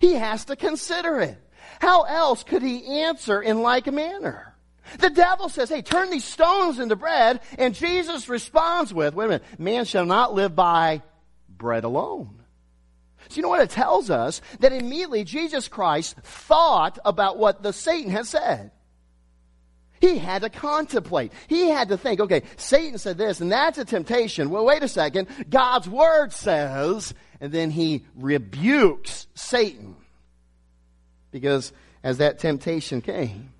He 0.00 0.14
has 0.14 0.44
to 0.46 0.56
consider 0.56 1.20
it. 1.20 1.38
How 1.80 2.02
else 2.02 2.44
could 2.44 2.62
he 2.62 3.00
answer 3.02 3.40
in 3.40 3.62
like 3.62 3.86
manner? 3.92 4.47
The 4.98 5.10
devil 5.10 5.48
says, 5.48 5.68
hey, 5.68 5.82
turn 5.82 6.10
these 6.10 6.24
stones 6.24 6.78
into 6.78 6.96
bread. 6.96 7.40
And 7.58 7.74
Jesus 7.74 8.28
responds 8.28 8.92
with, 8.94 9.14
wait 9.14 9.26
a 9.26 9.28
minute, 9.28 9.44
man 9.58 9.84
shall 9.84 10.06
not 10.06 10.34
live 10.34 10.56
by 10.56 11.02
bread 11.48 11.84
alone. 11.84 12.42
So 13.28 13.36
you 13.36 13.42
know 13.42 13.48
what 13.48 13.60
it 13.60 13.70
tells 13.70 14.10
us? 14.10 14.40
That 14.60 14.72
immediately 14.72 15.24
Jesus 15.24 15.68
Christ 15.68 16.16
thought 16.22 16.98
about 17.04 17.36
what 17.36 17.62
the 17.62 17.72
Satan 17.72 18.10
had 18.10 18.26
said. 18.26 18.70
He 20.00 20.16
had 20.16 20.42
to 20.42 20.48
contemplate. 20.48 21.32
He 21.48 21.68
had 21.68 21.88
to 21.88 21.98
think, 21.98 22.20
okay, 22.20 22.42
Satan 22.56 22.98
said 22.98 23.18
this, 23.18 23.40
and 23.40 23.50
that's 23.50 23.78
a 23.78 23.84
temptation. 23.84 24.48
Well, 24.48 24.64
wait 24.64 24.82
a 24.82 24.88
second. 24.88 25.26
God's 25.50 25.88
word 25.88 26.32
says, 26.32 27.12
and 27.40 27.52
then 27.52 27.70
he 27.70 28.04
rebukes 28.14 29.26
Satan. 29.34 29.96
Because 31.30 31.72
as 32.02 32.18
that 32.18 32.38
temptation 32.38 33.02
came, 33.02 33.52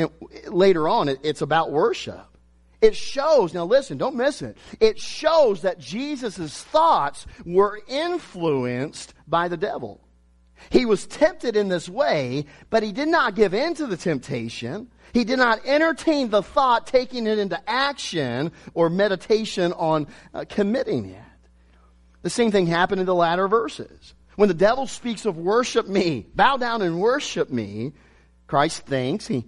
and 0.00 0.10
later 0.48 0.88
on, 0.88 1.08
it's 1.08 1.42
about 1.42 1.70
worship. 1.70 2.26
It 2.80 2.96
shows, 2.96 3.52
now 3.52 3.64
listen, 3.64 3.98
don't 3.98 4.16
miss 4.16 4.40
it. 4.40 4.56
It 4.80 4.98
shows 4.98 5.62
that 5.62 5.78
Jesus' 5.78 6.62
thoughts 6.62 7.26
were 7.44 7.80
influenced 7.86 9.12
by 9.26 9.48
the 9.48 9.56
devil. 9.56 10.00
He 10.70 10.86
was 10.86 11.06
tempted 11.06 11.56
in 11.56 11.68
this 11.68 11.88
way, 11.88 12.46
but 12.68 12.82
he 12.82 12.92
did 12.92 13.08
not 13.08 13.34
give 13.34 13.54
in 13.54 13.74
to 13.74 13.86
the 13.86 13.96
temptation. 13.96 14.90
He 15.12 15.24
did 15.24 15.38
not 15.38 15.66
entertain 15.66 16.30
the 16.30 16.42
thought, 16.42 16.86
taking 16.86 17.26
it 17.26 17.38
into 17.38 17.60
action 17.68 18.52
or 18.74 18.88
meditation 18.90 19.72
on 19.72 20.06
uh, 20.32 20.44
committing 20.48 21.06
it. 21.06 21.22
The 22.22 22.30
same 22.30 22.50
thing 22.50 22.66
happened 22.66 23.00
in 23.00 23.06
the 23.06 23.14
latter 23.14 23.48
verses. 23.48 24.14
When 24.36 24.48
the 24.48 24.54
devil 24.54 24.86
speaks 24.86 25.26
of 25.26 25.36
worship 25.36 25.88
me, 25.88 26.26
bow 26.34 26.56
down 26.56 26.82
and 26.82 27.00
worship 27.00 27.50
me, 27.50 27.92
Christ 28.46 28.86
thinks, 28.86 29.26
he, 29.26 29.46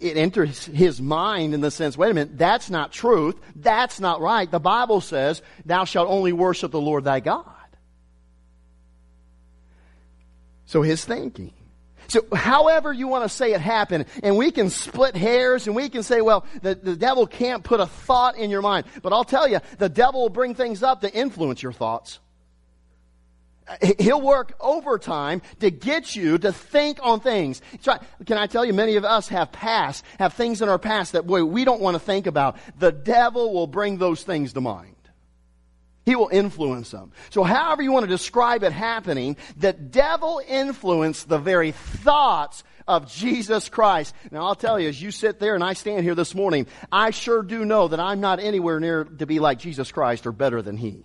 it 0.00 0.16
enters 0.16 0.64
his 0.64 1.00
mind 1.00 1.54
in 1.54 1.60
the 1.60 1.70
sense, 1.70 1.96
wait 1.96 2.10
a 2.10 2.14
minute, 2.14 2.38
that's 2.38 2.70
not 2.70 2.92
truth. 2.92 3.36
That's 3.56 3.98
not 3.98 4.20
right. 4.20 4.48
The 4.50 4.60
Bible 4.60 5.00
says, 5.00 5.42
thou 5.64 5.84
shalt 5.84 6.08
only 6.08 6.32
worship 6.32 6.70
the 6.70 6.80
Lord 6.80 7.04
thy 7.04 7.20
God. 7.20 7.44
So 10.66 10.82
his 10.82 11.04
thinking. 11.04 11.52
So 12.08 12.24
however 12.32 12.92
you 12.92 13.08
want 13.08 13.24
to 13.24 13.28
say 13.28 13.52
it 13.52 13.60
happened, 13.60 14.06
and 14.22 14.36
we 14.36 14.50
can 14.50 14.70
split 14.70 15.16
hairs 15.16 15.66
and 15.66 15.74
we 15.74 15.88
can 15.88 16.02
say, 16.02 16.20
well, 16.20 16.46
the, 16.62 16.74
the 16.74 16.96
devil 16.96 17.26
can't 17.26 17.64
put 17.64 17.80
a 17.80 17.86
thought 17.86 18.36
in 18.36 18.50
your 18.50 18.62
mind. 18.62 18.86
But 19.02 19.12
I'll 19.12 19.24
tell 19.24 19.48
you, 19.48 19.60
the 19.78 19.88
devil 19.88 20.22
will 20.22 20.28
bring 20.28 20.54
things 20.54 20.82
up 20.82 21.00
to 21.02 21.12
influence 21.12 21.62
your 21.62 21.72
thoughts. 21.72 22.20
He'll 23.98 24.22
work 24.22 24.54
overtime 24.60 25.42
to 25.60 25.70
get 25.70 26.16
you 26.16 26.38
to 26.38 26.52
think 26.52 26.98
on 27.02 27.20
things. 27.20 27.60
Can 28.26 28.38
I 28.38 28.46
tell 28.46 28.64
you, 28.64 28.72
many 28.72 28.96
of 28.96 29.04
us 29.04 29.28
have 29.28 29.52
past, 29.52 30.04
have 30.18 30.34
things 30.34 30.62
in 30.62 30.68
our 30.68 30.78
past 30.78 31.12
that 31.12 31.26
boy, 31.26 31.44
we 31.44 31.64
don't 31.64 31.80
want 31.80 31.94
to 31.94 31.98
think 31.98 32.26
about. 32.26 32.56
The 32.78 32.92
devil 32.92 33.52
will 33.52 33.66
bring 33.66 33.98
those 33.98 34.22
things 34.22 34.54
to 34.54 34.60
mind. 34.60 34.94
He 36.06 36.16
will 36.16 36.30
influence 36.32 36.90
them. 36.90 37.12
So 37.28 37.42
however 37.42 37.82
you 37.82 37.92
want 37.92 38.04
to 38.04 38.10
describe 38.10 38.62
it 38.62 38.72
happening, 38.72 39.36
the 39.58 39.74
devil 39.74 40.40
influenced 40.48 41.28
the 41.28 41.36
very 41.36 41.72
thoughts 41.72 42.64
of 42.86 43.12
Jesus 43.12 43.68
Christ. 43.68 44.14
Now 44.30 44.46
I'll 44.46 44.54
tell 44.54 44.80
you, 44.80 44.88
as 44.88 45.02
you 45.02 45.10
sit 45.10 45.38
there 45.38 45.54
and 45.54 45.62
I 45.62 45.74
stand 45.74 46.04
here 46.04 46.14
this 46.14 46.34
morning, 46.34 46.66
I 46.90 47.10
sure 47.10 47.42
do 47.42 47.66
know 47.66 47.88
that 47.88 48.00
I'm 48.00 48.20
not 48.20 48.40
anywhere 48.40 48.80
near 48.80 49.04
to 49.04 49.26
be 49.26 49.38
like 49.40 49.58
Jesus 49.58 49.92
Christ 49.92 50.26
or 50.26 50.32
better 50.32 50.62
than 50.62 50.78
He 50.78 51.04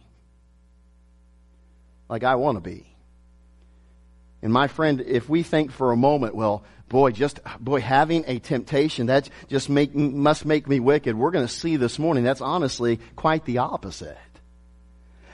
like 2.14 2.24
I 2.24 2.36
want 2.36 2.58
to 2.58 2.62
be. 2.62 2.86
And 4.44 4.54
my 4.54 4.68
friend, 4.68 5.02
if 5.02 5.28
we 5.28 5.42
think 5.42 5.72
for 5.72 5.92
a 5.92 5.98
moment, 5.98 6.36
well, 6.36 6.64
boy, 6.88 7.10
just, 7.10 7.40
boy, 7.60 7.82
having 7.82 8.24
a 8.28 8.38
temptation, 8.38 9.08
that 9.08 9.28
just 9.48 9.68
make, 9.68 9.96
must 9.96 10.46
make 10.46 10.68
me 10.68 10.80
wicked. 10.80 11.16
We're 11.18 11.32
going 11.32 11.48
to 11.48 11.52
see 11.52 11.76
this 11.76 11.98
morning 11.98 12.24
that's 12.24 12.40
honestly 12.40 13.00
quite 13.16 13.46
the 13.46 13.58
opposite. 13.58 14.16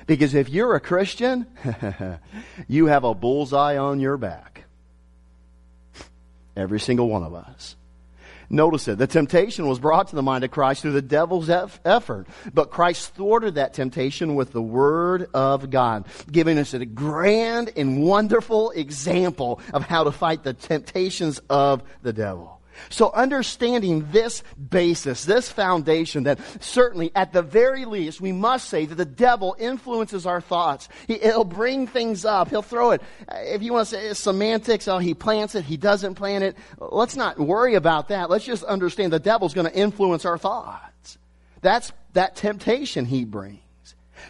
Because 0.08 0.34
if 0.34 0.48
you're 0.48 0.74
a 0.74 0.80
Christian, 0.80 1.48
you 2.70 2.86
have 2.86 3.04
a 3.04 3.14
bullseye 3.14 3.76
on 3.76 4.00
your 4.00 4.16
back. 4.16 4.64
Every 6.56 6.80
single 6.80 7.10
one 7.10 7.24
of 7.24 7.34
us. 7.34 7.76
Notice 8.50 8.88
it. 8.88 8.98
The 8.98 9.08
temptation 9.08 9.68
was 9.68 9.80
brought 9.80 10.08
to 10.08 10.16
the 10.16 10.24
mind 10.24 10.44
of 10.44 10.52
Christ 10.52 10.82
through 10.82 10.94
the 10.94 11.02
devil's 11.02 11.50
effort. 11.50 12.28
But 12.54 12.72
Christ 12.72 13.14
thwarted 13.14 13.56
that 13.56 13.76
temptation 13.76 14.36
with 14.36 14.52
the 14.52 14.62
Word 14.62 15.30
of 15.34 15.70
God, 15.70 16.08
giving 16.32 16.58
us 16.58 16.74
a 16.74 16.84
grand 16.86 17.72
and 17.76 18.02
wonderful 18.02 18.72
example 18.72 19.60
of 19.74 19.84
how 19.84 20.04
to 20.04 20.12
fight 20.12 20.44
the 20.44 20.54
temptations 20.54 21.40
of 21.50 21.84
the 22.02 22.14
devil. 22.14 22.59
So 22.90 23.12
understanding 23.12 24.08
this 24.12 24.44
basis, 24.70 25.26
this 25.26 25.50
foundation, 25.50 26.24
that 26.24 26.40
certainly 26.62 27.12
at 27.16 27.34
the 27.34 27.42
very 27.42 27.86
least 27.86 28.22
we 28.22 28.32
must 28.32 28.70
say 28.70 28.86
that 28.86 28.96
the 28.96 29.06
devil 29.06 29.56
influences 29.60 30.26
our 30.26 30.42
thoughts. 30.42 30.90
He, 31.08 31.20
will 31.24 31.44
bring 31.44 31.88
things 31.88 32.26
up. 32.26 32.50
He'll 32.50 32.62
throw 32.62 32.92
it. 32.92 33.02
If 33.30 33.62
you 33.62 33.74
want 33.74 33.90
to 33.90 33.96
say 33.96 34.14
semantics, 34.14 34.88
oh, 34.88 34.98
he 35.00 35.14
plants 35.14 35.56
it, 35.56 35.66
he 35.66 35.78
doesn't 35.78 36.16
plant 36.16 36.44
it. 36.44 36.58
Let's 36.80 37.16
not 37.16 37.40
worry 37.40 37.76
about 37.76 38.10
that. 38.10 38.30
Let's 38.30 38.46
just 38.46 38.64
understand 38.64 39.14
the 39.14 39.20
devil's 39.20 39.54
going 39.54 39.68
to 39.68 39.76
influence 39.76 40.26
our 40.26 40.38
thoughts. 40.38 41.18
That's 41.62 41.92
that 42.14 42.36
temptation 42.36 43.06
he 43.06 43.26
brings. 43.26 43.60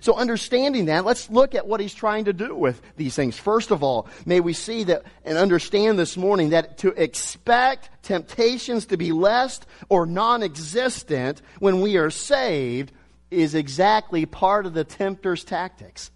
So 0.01 0.15
understanding 0.15 0.85
that, 0.85 1.05
let's 1.05 1.29
look 1.29 1.55
at 1.55 1.67
what 1.67 1.79
he's 1.79 1.93
trying 1.93 2.25
to 2.25 2.33
do 2.33 2.55
with 2.55 2.81
these 2.95 3.15
things. 3.15 3.37
First 3.37 3.71
of 3.71 3.83
all, 3.83 4.07
may 4.25 4.39
we 4.39 4.53
see 4.53 4.85
that 4.85 5.03
and 5.25 5.37
understand 5.37 5.99
this 5.99 6.17
morning 6.17 6.49
that 6.49 6.77
to 6.79 6.89
expect 6.89 7.89
temptations 8.03 8.87
to 8.87 8.97
be 8.97 9.11
less 9.11 9.59
or 9.89 10.05
non-existent 10.05 11.41
when 11.59 11.81
we 11.81 11.97
are 11.97 12.09
saved 12.09 12.91
is 13.31 13.55
exactly 13.55 14.25
part 14.25 14.65
of 14.65 14.73
the 14.73 14.83
tempter's 14.83 15.43
tactics. 15.43 16.11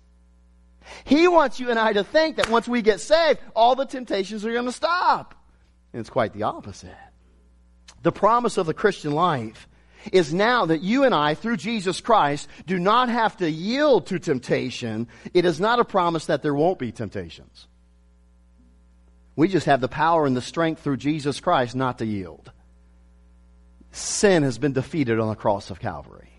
He 1.05 1.27
wants 1.27 1.59
you 1.59 1.69
and 1.69 1.79
I 1.79 1.93
to 1.93 2.03
think 2.03 2.37
that 2.37 2.49
once 2.49 2.67
we 2.67 2.81
get 2.81 2.99
saved, 2.99 3.39
all 3.55 3.75
the 3.75 3.85
temptations 3.85 4.45
are 4.45 4.51
going 4.51 4.65
to 4.65 4.71
stop. 4.71 5.35
And 5.93 5.99
it's 5.99 6.09
quite 6.09 6.33
the 6.33 6.43
opposite. 6.43 6.95
The 8.01 8.11
promise 8.11 8.57
of 8.57 8.65
the 8.65 8.73
Christian 8.73 9.11
life 9.11 9.67
is 10.12 10.33
now 10.33 10.65
that 10.65 10.81
you 10.81 11.03
and 11.03 11.13
I, 11.13 11.36
through 11.36 11.57
Jesus 11.57 12.01
Christ, 12.01 12.48
do 12.65 12.79
not 12.79 13.10
have 13.10 13.38
to 13.38 13.50
yield 13.50 14.07
to 14.07 14.19
temptation. 14.19 15.07
It 15.33 15.45
is 15.45 15.60
not 15.60 15.79
a 15.79 15.86
promise 15.86 16.25
that 16.25 16.41
there 16.41 16.53
won't 16.53 16.79
be 16.79 16.91
temptations. 16.91 17.67
We 19.36 19.48
just 19.48 19.65
have 19.65 19.81
the 19.81 19.88
power 19.88 20.25
and 20.25 20.36
the 20.36 20.41
strength 20.41 20.81
through 20.81 20.98
Jesus 20.98 21.39
Christ 21.39 21.75
not 21.75 22.00
to 22.00 22.05
yield. 22.05 22.51
Sin 23.91 24.43
has 24.43 24.57
been 24.57 24.74
defeated 24.74 25.19
on 25.19 25.29
the 25.29 25.36
cross 25.36 25.69
of 25.69 25.79
Calvary. 25.79 26.29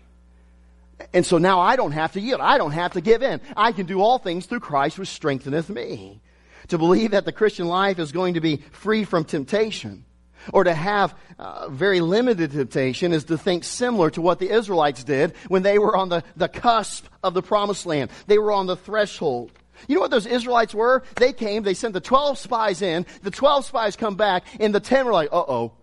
And 1.13 1.25
so 1.25 1.37
now 1.37 1.59
I 1.59 1.75
don't 1.75 1.91
have 1.91 2.13
to 2.13 2.21
yield. 2.21 2.39
I 2.41 2.57
don't 2.57 2.71
have 2.71 2.93
to 2.93 3.01
give 3.01 3.21
in. 3.21 3.41
I 3.55 3.73
can 3.73 3.85
do 3.85 4.01
all 4.01 4.17
things 4.17 4.45
through 4.45 4.61
Christ 4.61 4.97
which 4.97 5.09
strengtheneth 5.09 5.69
me. 5.69 6.21
To 6.69 6.77
believe 6.77 7.11
that 7.11 7.25
the 7.25 7.31
Christian 7.31 7.67
life 7.67 7.99
is 7.99 8.11
going 8.11 8.35
to 8.35 8.41
be 8.41 8.57
free 8.71 9.03
from 9.03 9.23
temptation 9.23 10.05
or 10.53 10.63
to 10.63 10.73
have 10.73 11.15
uh, 11.39 11.69
very 11.69 12.01
limited 12.01 12.51
temptation 12.51 13.13
is 13.13 13.25
to 13.25 13.37
think 13.37 13.63
similar 13.63 14.09
to 14.11 14.21
what 14.21 14.39
the 14.39 14.49
Israelites 14.49 15.03
did 15.03 15.33
when 15.47 15.63
they 15.63 15.79
were 15.79 15.95
on 15.95 16.09
the, 16.09 16.23
the 16.35 16.47
cusp 16.47 17.05
of 17.23 17.33
the 17.33 17.41
promised 17.41 17.85
land. 17.85 18.11
They 18.27 18.37
were 18.37 18.51
on 18.51 18.67
the 18.67 18.75
threshold. 18.75 19.51
You 19.87 19.95
know 19.95 20.01
what 20.01 20.11
those 20.11 20.25
Israelites 20.25 20.73
were? 20.73 21.03
They 21.15 21.33
came, 21.33 21.63
they 21.63 21.73
sent 21.73 21.93
the 21.93 22.01
12 22.01 22.37
spies 22.37 22.81
in, 22.81 23.05
the 23.23 23.31
12 23.31 23.65
spies 23.65 23.95
come 23.95 24.15
back, 24.15 24.45
and 24.59 24.73
the 24.73 24.79
10 24.79 25.05
were 25.05 25.13
like, 25.13 25.29
uh 25.31 25.43
oh, 25.47 25.73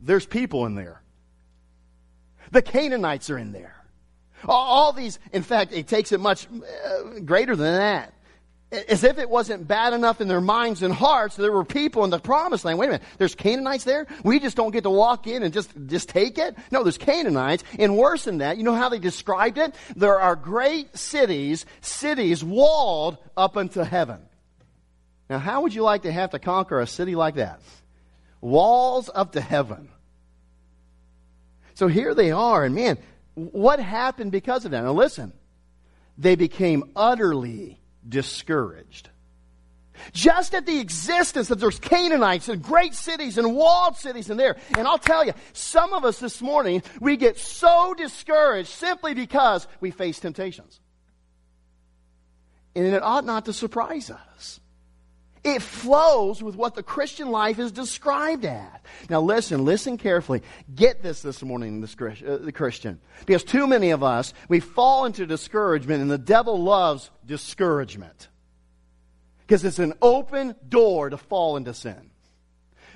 there's 0.00 0.26
people 0.26 0.66
in 0.66 0.74
there. 0.74 1.02
The 2.50 2.62
Canaanites 2.62 3.30
are 3.30 3.38
in 3.38 3.52
there. 3.52 3.74
All 4.46 4.92
these, 4.92 5.18
in 5.32 5.42
fact, 5.42 5.72
it 5.72 5.88
takes 5.88 6.12
it 6.12 6.20
much 6.20 6.46
uh, 6.46 7.20
greater 7.20 7.56
than 7.56 7.76
that 7.76 8.12
as 8.88 9.04
if 9.04 9.18
it 9.18 9.28
wasn't 9.28 9.66
bad 9.66 9.92
enough 9.92 10.20
in 10.20 10.28
their 10.28 10.40
minds 10.40 10.82
and 10.82 10.92
hearts. 10.92 11.36
There 11.36 11.52
were 11.52 11.64
people 11.64 12.04
in 12.04 12.10
the 12.10 12.18
promised 12.18 12.64
land. 12.64 12.78
Wait 12.78 12.86
a 12.86 12.90
minute. 12.92 13.06
There's 13.18 13.34
Canaanites 13.34 13.84
there? 13.84 14.06
We 14.22 14.40
just 14.40 14.56
don't 14.56 14.70
get 14.70 14.82
to 14.84 14.90
walk 14.90 15.26
in 15.26 15.42
and 15.42 15.52
just, 15.52 15.70
just 15.86 16.08
take 16.08 16.38
it? 16.38 16.56
No, 16.70 16.82
there's 16.82 16.98
Canaanites. 16.98 17.64
And 17.78 17.96
worse 17.96 18.24
than 18.24 18.38
that, 18.38 18.56
you 18.56 18.64
know 18.64 18.74
how 18.74 18.88
they 18.88 18.98
described 18.98 19.58
it? 19.58 19.74
There 19.96 20.20
are 20.20 20.36
great 20.36 20.96
cities, 20.96 21.66
cities 21.80 22.42
walled 22.42 23.18
up 23.36 23.56
into 23.56 23.84
heaven. 23.84 24.20
Now, 25.30 25.38
how 25.38 25.62
would 25.62 25.74
you 25.74 25.82
like 25.82 26.02
to 26.02 26.12
have 26.12 26.30
to 26.30 26.38
conquer 26.38 26.80
a 26.80 26.86
city 26.86 27.14
like 27.14 27.36
that? 27.36 27.60
Walls 28.40 29.08
up 29.14 29.32
to 29.32 29.40
heaven. 29.40 29.88
So 31.74 31.88
here 31.88 32.14
they 32.14 32.30
are, 32.30 32.64
and 32.64 32.74
man, 32.74 32.98
what 33.34 33.80
happened 33.80 34.30
because 34.32 34.64
of 34.64 34.70
that? 34.70 34.82
Now 34.84 34.92
listen, 34.92 35.32
they 36.16 36.36
became 36.36 36.92
utterly 36.94 37.80
discouraged. 38.08 39.10
Just 40.12 40.54
at 40.54 40.66
the 40.66 40.80
existence 40.80 41.48
that 41.48 41.60
there's 41.60 41.78
Canaanites 41.78 42.48
and 42.48 42.62
great 42.62 42.94
cities 42.94 43.38
and 43.38 43.54
walled 43.54 43.96
cities 43.96 44.28
in 44.28 44.36
there. 44.36 44.56
And 44.76 44.86
I'll 44.86 44.98
tell 44.98 45.24
you, 45.24 45.32
some 45.52 45.92
of 45.92 46.04
us 46.04 46.18
this 46.18 46.42
morning, 46.42 46.82
we 47.00 47.16
get 47.16 47.38
so 47.38 47.94
discouraged 47.94 48.68
simply 48.68 49.14
because 49.14 49.66
we 49.80 49.90
face 49.90 50.18
temptations. 50.18 50.80
And 52.74 52.86
it 52.86 53.02
ought 53.02 53.24
not 53.24 53.44
to 53.44 53.52
surprise 53.52 54.10
us. 54.10 54.60
It 55.44 55.60
flows 55.60 56.42
with 56.42 56.56
what 56.56 56.74
the 56.74 56.82
Christian 56.82 57.30
life 57.30 57.58
is 57.58 57.70
described 57.70 58.46
as. 58.46 58.66
Now 59.10 59.20
listen, 59.20 59.66
listen 59.66 59.98
carefully. 59.98 60.42
Get 60.74 61.02
this 61.02 61.20
this 61.20 61.42
morning, 61.42 61.82
this, 61.82 61.94
uh, 62.00 62.38
the 62.40 62.50
Christian. 62.50 62.98
Because 63.26 63.44
too 63.44 63.66
many 63.66 63.90
of 63.90 64.02
us, 64.02 64.32
we 64.48 64.60
fall 64.60 65.04
into 65.04 65.26
discouragement 65.26 66.00
and 66.00 66.10
the 66.10 66.16
devil 66.16 66.62
loves 66.62 67.10
discouragement. 67.26 68.28
Because 69.40 69.66
it's 69.66 69.78
an 69.78 69.92
open 70.00 70.54
door 70.66 71.10
to 71.10 71.18
fall 71.18 71.58
into 71.58 71.74
sin. 71.74 72.10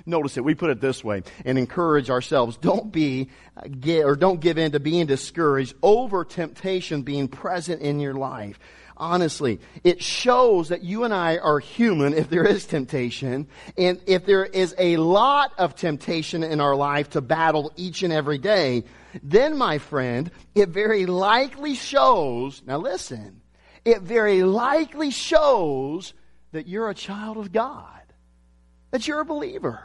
Notice 0.07 0.37
it. 0.37 0.43
We 0.43 0.55
put 0.55 0.71
it 0.71 0.81
this 0.81 1.03
way 1.03 1.21
and 1.45 1.59
encourage 1.59 2.09
ourselves. 2.09 2.57
Don't 2.57 2.91
be, 2.91 3.29
uh, 3.55 3.67
get, 3.67 4.05
or 4.05 4.15
don't 4.15 4.39
give 4.39 4.57
in 4.57 4.71
to 4.71 4.79
being 4.79 5.05
discouraged 5.05 5.75
over 5.83 6.25
temptation 6.25 7.03
being 7.03 7.27
present 7.27 7.83
in 7.83 7.99
your 7.99 8.15
life 8.15 8.57
honestly. 8.99 9.59
It 9.83 10.03
shows 10.03 10.69
that 10.69 10.83
you 10.83 11.03
and 11.03 11.13
I 11.13 11.37
are 11.37 11.59
human 11.59 12.13
if 12.13 12.29
there 12.29 12.45
is 12.45 12.65
temptation, 12.65 13.47
and 13.77 14.01
if 14.05 14.25
there 14.25 14.45
is 14.45 14.75
a 14.77 14.97
lot 14.97 15.53
of 15.57 15.75
temptation 15.75 16.43
in 16.43 16.59
our 16.59 16.75
life 16.75 17.11
to 17.11 17.21
battle 17.21 17.71
each 17.75 18.03
and 18.03 18.13
every 18.13 18.37
day, 18.37 18.83
then, 19.23 19.57
my 19.57 19.79
friend, 19.79 20.29
it 20.53 20.69
very 20.69 21.05
likely 21.05 21.73
shows, 21.73 22.61
now 22.65 22.77
listen, 22.77 23.41
it 23.83 24.01
very 24.01 24.43
likely 24.43 25.09
shows 25.09 26.13
that 26.51 26.67
you're 26.67 26.89
a 26.89 26.95
child 26.95 27.37
of 27.37 27.51
God, 27.51 28.01
that 28.91 29.07
you're 29.07 29.21
a 29.21 29.25
believer. 29.25 29.83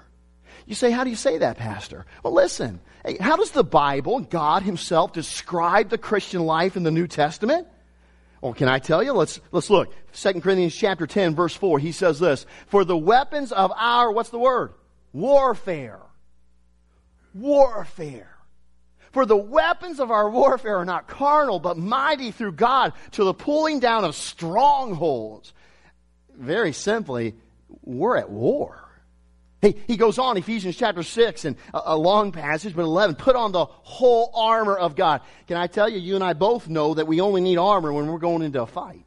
You 0.67 0.75
say, 0.75 0.91
how 0.91 1.05
do 1.05 1.11
you 1.11 1.17
say 1.17 1.39
that, 1.39 1.59
Pastor? 1.59 2.07
Well, 2.23 2.33
listen, 2.33 2.81
how 3.21 3.37
does 3.37 3.51
the 3.51 3.65
Bible, 3.65 4.21
God 4.21 4.63
Himself, 4.63 5.13
describe 5.13 5.91
the 5.91 5.99
Christian 5.99 6.43
life 6.45 6.77
in 6.77 6.83
the 6.83 6.91
New 6.91 7.07
Testament? 7.07 7.69
Well, 8.45 8.53
can 8.53 8.69
I 8.69 8.79
tell 8.79 9.03
you? 9.03 9.15
Let's, 9.15 9.41
let's 9.53 9.71
look. 9.71 9.91
2 10.13 10.43
Corinthians 10.43 10.77
chapter 10.77 11.07
10 11.07 11.35
verse 11.35 11.55
4. 11.55 11.79
He 11.79 11.93
says 11.93 12.21
this, 12.21 12.45
For 12.67 12.85
the 12.85 12.95
weapons 12.97 13.53
of 13.53 13.73
our, 13.75 14.13
what's 14.13 14.29
the 14.29 14.39
word? 14.39 14.75
Warfare. 15.15 16.03
Warfare. 17.33 18.37
For 19.13 19.25
the 19.25 19.35
weapons 19.35 19.99
of 19.99 20.11
our 20.11 20.29
warfare 20.29 20.77
are 20.77 20.85
not 20.85 21.09
carnal, 21.09 21.59
but 21.59 21.79
mighty 21.79 22.33
through 22.33 22.53
God 22.53 22.93
to 23.13 23.25
the 23.25 23.33
pulling 23.33 23.81
down 23.81 24.05
of 24.05 24.15
strongholds. 24.15 25.55
Very 26.37 26.75
simply, 26.75 27.37
we're 27.81 28.19
at 28.19 28.29
war. 28.29 28.84
He, 29.65 29.77
he 29.87 29.97
goes 29.97 30.19
on, 30.19 30.37
Ephesians 30.37 30.77
chapter 30.77 31.03
6, 31.03 31.47
and 31.47 31.57
a, 31.73 31.81
a 31.87 31.97
long 31.97 32.33
passage, 32.33 32.77
but 32.77 32.83
11, 32.83 33.17
put 33.17 33.35
on 33.35 33.51
the 33.51 33.65
whole 33.65 34.31
armor 34.35 34.77
of 34.77 34.95
God. 34.95 35.23
Can 35.47 35.57
I 35.57 35.69
tell 35.69 35.89
you, 35.89 35.99
you 35.99 36.17
and 36.17 36.23
I 36.23 36.35
both 36.35 36.69
know 36.69 36.93
that 36.93 37.07
we 37.07 37.23
only 37.23 37.41
need 37.41 37.57
armor 37.57 37.91
when 37.91 38.07
we're 38.07 38.19
going 38.19 38.43
into 38.43 38.61
a 38.61 38.67
fight. 38.67 39.04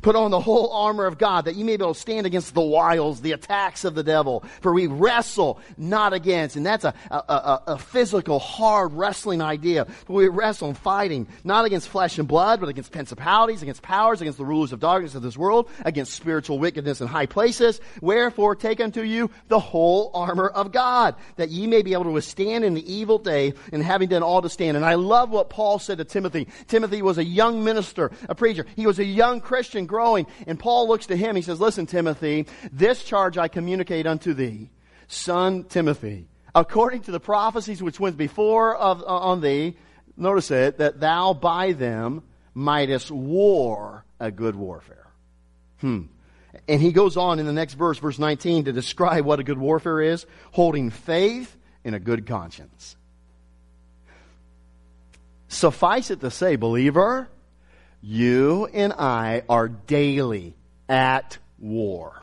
Put 0.00 0.16
on 0.16 0.30
the 0.30 0.40
whole 0.40 0.72
armor 0.72 1.06
of 1.06 1.18
God 1.18 1.44
that 1.44 1.56
you 1.56 1.64
may 1.64 1.76
be 1.76 1.84
able 1.84 1.94
to 1.94 2.00
stand 2.00 2.26
against 2.26 2.54
the 2.54 2.62
wiles, 2.62 3.20
the 3.20 3.32
attacks 3.32 3.84
of 3.84 3.94
the 3.94 4.02
devil. 4.02 4.44
For 4.60 4.72
we 4.72 4.86
wrestle 4.86 5.60
not 5.76 6.12
against, 6.12 6.56
and 6.56 6.64
that's 6.64 6.84
a, 6.84 6.94
a, 7.10 7.16
a, 7.16 7.62
a 7.68 7.78
physical, 7.78 8.38
hard 8.38 8.92
wrestling 8.92 9.42
idea. 9.42 9.86
We 10.08 10.28
wrestle 10.28 10.68
and 10.68 10.78
fighting 10.78 11.26
not 11.44 11.64
against 11.64 11.88
flesh 11.88 12.18
and 12.18 12.26
blood, 12.26 12.60
but 12.60 12.68
against 12.68 12.92
principalities, 12.92 13.62
against 13.62 13.82
powers, 13.82 14.20
against 14.20 14.38
the 14.38 14.44
rulers 14.44 14.72
of 14.72 14.80
darkness 14.80 15.14
of 15.14 15.22
this 15.22 15.36
world, 15.36 15.68
against 15.84 16.14
spiritual 16.14 16.58
wickedness 16.58 17.00
in 17.00 17.06
high 17.06 17.26
places. 17.26 17.80
Wherefore 18.00 18.56
take 18.56 18.80
unto 18.80 19.02
you 19.02 19.30
the 19.48 19.60
whole 19.60 20.10
armor 20.14 20.48
of 20.48 20.72
God, 20.72 21.14
that 21.36 21.50
ye 21.50 21.66
may 21.66 21.82
be 21.82 21.92
able 21.92 22.04
to 22.04 22.10
withstand 22.10 22.64
in 22.64 22.74
the 22.74 22.92
evil 22.92 23.18
day, 23.18 23.54
and 23.72 23.82
having 23.82 24.08
done 24.08 24.22
all 24.22 24.42
to 24.42 24.48
stand. 24.48 24.76
And 24.76 24.86
I 24.86 24.94
love 24.94 25.30
what 25.30 25.50
Paul 25.50 25.78
said 25.78 25.98
to 25.98 26.04
Timothy. 26.04 26.48
Timothy 26.68 27.02
was 27.02 27.18
a 27.18 27.24
young 27.24 27.64
minister, 27.64 28.10
a 28.28 28.34
preacher. 28.34 28.66
He 28.76 28.86
was 28.86 28.98
a 28.98 29.04
young 29.04 29.40
Christian 29.40 29.81
and 29.82 29.88
growing. 29.88 30.26
And 30.46 30.58
Paul 30.58 30.88
looks 30.88 31.06
to 31.06 31.16
him. 31.16 31.36
He 31.36 31.42
says, 31.42 31.60
Listen, 31.60 31.86
Timothy, 31.86 32.46
this 32.72 33.04
charge 33.04 33.36
I 33.36 33.48
communicate 33.48 34.06
unto 34.06 34.32
thee, 34.32 34.70
son 35.08 35.64
Timothy, 35.64 36.28
according 36.54 37.02
to 37.02 37.10
the 37.10 37.20
prophecies 37.20 37.82
which 37.82 38.00
went 38.00 38.16
before 38.16 38.74
of, 38.74 39.02
uh, 39.02 39.06
on 39.06 39.40
thee. 39.40 39.76
Notice 40.16 40.50
it, 40.50 40.78
that 40.78 41.00
thou 41.00 41.32
by 41.32 41.72
them 41.72 42.22
mightest 42.54 43.10
war 43.10 44.04
a 44.20 44.30
good 44.30 44.54
warfare. 44.54 45.06
Hmm. 45.80 46.02
And 46.68 46.80
he 46.80 46.92
goes 46.92 47.16
on 47.16 47.38
in 47.38 47.46
the 47.46 47.52
next 47.52 47.74
verse, 47.74 47.98
verse 47.98 48.18
19, 48.18 48.64
to 48.66 48.72
describe 48.72 49.24
what 49.24 49.40
a 49.40 49.44
good 49.44 49.58
warfare 49.58 50.00
is 50.02 50.26
holding 50.52 50.90
faith 50.90 51.56
in 51.82 51.94
a 51.94 51.98
good 51.98 52.26
conscience. 52.26 52.96
Suffice 55.48 56.10
it 56.10 56.20
to 56.20 56.30
say, 56.30 56.56
believer, 56.56 57.28
you 58.02 58.66
and 58.66 58.92
I 58.92 59.44
are 59.48 59.68
daily 59.68 60.54
at 60.88 61.38
war. 61.58 62.22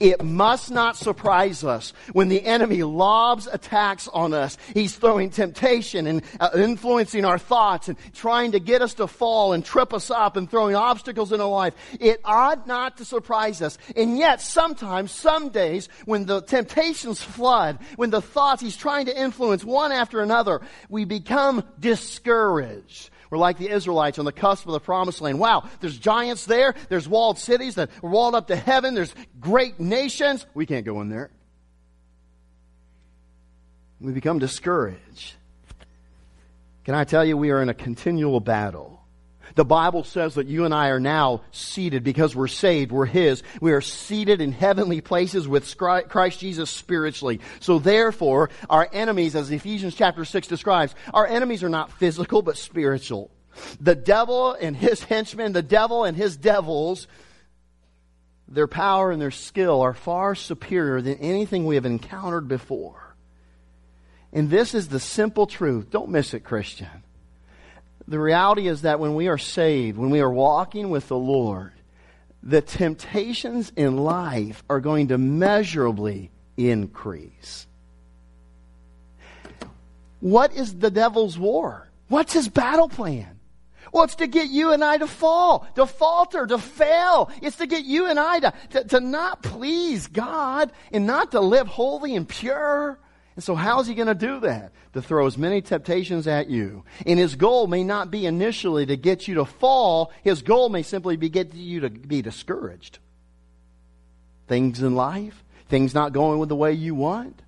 It 0.00 0.24
must 0.24 0.70
not 0.70 0.96
surprise 0.96 1.64
us 1.64 1.92
when 2.12 2.28
the 2.28 2.42
enemy 2.44 2.82
lobs 2.82 3.46
attacks 3.46 4.08
on 4.08 4.32
us. 4.32 4.56
He's 4.72 4.94
throwing 4.94 5.30
temptation 5.30 6.06
and 6.06 6.22
uh, 6.40 6.50
influencing 6.54 7.24
our 7.24 7.38
thoughts 7.38 7.88
and 7.88 7.98
trying 8.14 8.52
to 8.52 8.60
get 8.60 8.82
us 8.82 8.94
to 8.94 9.06
fall 9.06 9.52
and 9.52 9.64
trip 9.64 9.92
us 9.92 10.10
up 10.10 10.36
and 10.36 10.50
throwing 10.50 10.74
obstacles 10.74 11.32
in 11.32 11.40
our 11.40 11.48
life. 11.48 11.74
It 12.00 12.20
ought 12.24 12.66
not 12.66 12.98
to 12.98 13.04
surprise 13.04 13.62
us. 13.62 13.78
And 13.96 14.16
yet, 14.16 14.40
sometimes, 14.40 15.10
some 15.10 15.50
days, 15.50 15.88
when 16.04 16.26
the 16.26 16.40
temptations 16.40 17.22
flood, 17.22 17.78
when 17.96 18.10
the 18.10 18.22
thoughts 18.22 18.62
he's 18.62 18.76
trying 18.76 19.06
to 19.06 19.20
influence 19.20 19.64
one 19.64 19.92
after 19.92 20.20
another, 20.20 20.62
we 20.88 21.04
become 21.04 21.64
discouraged. 21.78 23.10
We're 23.34 23.38
like 23.38 23.58
the 23.58 23.68
Israelites 23.68 24.20
on 24.20 24.26
the 24.26 24.30
cusp 24.30 24.64
of 24.68 24.74
the 24.74 24.78
promised 24.78 25.20
land. 25.20 25.40
Wow, 25.40 25.68
there's 25.80 25.98
giants 25.98 26.46
there. 26.46 26.76
There's 26.88 27.08
walled 27.08 27.36
cities 27.36 27.74
that 27.74 27.90
are 28.00 28.08
walled 28.08 28.36
up 28.36 28.46
to 28.46 28.54
heaven. 28.54 28.94
There's 28.94 29.12
great 29.40 29.80
nations. 29.80 30.46
We 30.54 30.66
can't 30.66 30.86
go 30.86 31.00
in 31.00 31.08
there. 31.08 31.32
We 34.00 34.12
become 34.12 34.38
discouraged. 34.38 35.34
Can 36.84 36.94
I 36.94 37.02
tell 37.02 37.24
you, 37.24 37.36
we 37.36 37.50
are 37.50 37.60
in 37.60 37.68
a 37.68 37.74
continual 37.74 38.38
battle. 38.38 38.93
The 39.54 39.64
Bible 39.64 40.02
says 40.02 40.34
that 40.34 40.48
you 40.48 40.64
and 40.64 40.74
I 40.74 40.88
are 40.88 40.98
now 40.98 41.42
seated 41.52 42.02
because 42.02 42.34
we're 42.34 42.48
saved. 42.48 42.90
We're 42.90 43.06
His. 43.06 43.44
We 43.60 43.72
are 43.72 43.80
seated 43.80 44.40
in 44.40 44.50
heavenly 44.50 45.00
places 45.00 45.46
with 45.46 45.76
Christ 45.76 46.40
Jesus 46.40 46.70
spiritually. 46.70 47.40
So 47.60 47.78
therefore, 47.78 48.50
our 48.68 48.88
enemies, 48.92 49.36
as 49.36 49.52
Ephesians 49.52 49.94
chapter 49.94 50.24
6 50.24 50.48
describes, 50.48 50.96
our 51.12 51.26
enemies 51.26 51.62
are 51.62 51.68
not 51.68 51.92
physical 51.92 52.42
but 52.42 52.56
spiritual. 52.56 53.30
The 53.80 53.94
devil 53.94 54.54
and 54.54 54.76
his 54.76 55.04
henchmen, 55.04 55.52
the 55.52 55.62
devil 55.62 56.02
and 56.02 56.16
his 56.16 56.36
devils, 56.36 57.06
their 58.48 58.66
power 58.66 59.12
and 59.12 59.22
their 59.22 59.30
skill 59.30 59.82
are 59.82 59.94
far 59.94 60.34
superior 60.34 61.00
than 61.00 61.18
anything 61.18 61.64
we 61.64 61.76
have 61.76 61.86
encountered 61.86 62.48
before. 62.48 63.14
And 64.32 64.50
this 64.50 64.74
is 64.74 64.88
the 64.88 64.98
simple 64.98 65.46
truth. 65.46 65.90
Don't 65.90 66.10
miss 66.10 66.34
it, 66.34 66.40
Christian. 66.40 67.03
The 68.06 68.18
reality 68.18 68.68
is 68.68 68.82
that 68.82 69.00
when 69.00 69.14
we 69.14 69.28
are 69.28 69.38
saved, 69.38 69.96
when 69.96 70.10
we 70.10 70.20
are 70.20 70.30
walking 70.30 70.90
with 70.90 71.08
the 71.08 71.16
Lord, 71.16 71.72
the 72.42 72.60
temptations 72.60 73.72
in 73.74 73.96
life 73.96 74.62
are 74.68 74.80
going 74.80 75.08
to 75.08 75.18
measurably 75.18 76.30
increase. 76.56 77.66
What 80.20 80.54
is 80.54 80.74
the 80.78 80.90
devil's 80.90 81.38
war? 81.38 81.88
What's 82.08 82.32
his 82.32 82.48
battle 82.48 82.88
plan? 82.88 83.40
Well, 83.92 84.04
it's 84.04 84.16
to 84.16 84.26
get 84.26 84.48
you 84.50 84.72
and 84.72 84.82
I 84.82 84.98
to 84.98 85.06
fall, 85.06 85.66
to 85.76 85.86
falter, 85.86 86.46
to 86.46 86.58
fail. 86.58 87.30
It's 87.40 87.56
to 87.56 87.66
get 87.66 87.84
you 87.84 88.06
and 88.06 88.18
I 88.18 88.40
to, 88.40 88.52
to, 88.70 88.84
to 88.84 89.00
not 89.00 89.42
please 89.42 90.08
God 90.08 90.72
and 90.92 91.06
not 91.06 91.30
to 91.30 91.40
live 91.40 91.68
holy 91.68 92.16
and 92.16 92.28
pure. 92.28 92.98
And 93.34 93.42
so 93.42 93.54
how's 93.54 93.86
he 93.86 93.94
going 93.94 94.06
to 94.06 94.14
do 94.14 94.40
that? 94.40 94.72
To 94.92 95.02
throw 95.02 95.26
as 95.26 95.36
many 95.36 95.60
temptations 95.60 96.26
at 96.26 96.48
you. 96.48 96.84
And 97.04 97.18
his 97.18 97.34
goal 97.34 97.66
may 97.66 97.82
not 97.82 98.10
be 98.10 98.26
initially 98.26 98.86
to 98.86 98.96
get 98.96 99.26
you 99.26 99.34
to 99.36 99.44
fall. 99.44 100.12
His 100.22 100.42
goal 100.42 100.68
may 100.68 100.82
simply 100.82 101.16
be 101.16 101.28
get 101.28 101.52
you 101.52 101.80
to 101.80 101.90
be 101.90 102.22
discouraged. 102.22 103.00
Things 104.46 104.82
in 104.82 104.94
life, 104.94 105.42
things 105.68 105.94
not 105.94 106.12
going 106.12 106.38
with 106.38 106.48
the 106.48 106.56
way 106.56 106.72
you 106.72 106.94
want. 106.94 107.42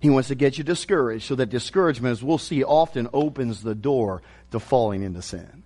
He 0.00 0.10
wants 0.10 0.28
to 0.28 0.34
get 0.34 0.58
you 0.58 0.64
discouraged 0.64 1.24
so 1.24 1.34
that 1.36 1.50
discouragement, 1.50 2.12
as 2.12 2.22
we'll 2.24 2.38
see, 2.38 2.64
often 2.64 3.06
opens 3.12 3.62
the 3.62 3.74
door 3.74 4.22
to 4.50 4.58
falling 4.58 5.02
into 5.02 5.22
sin. 5.22 5.62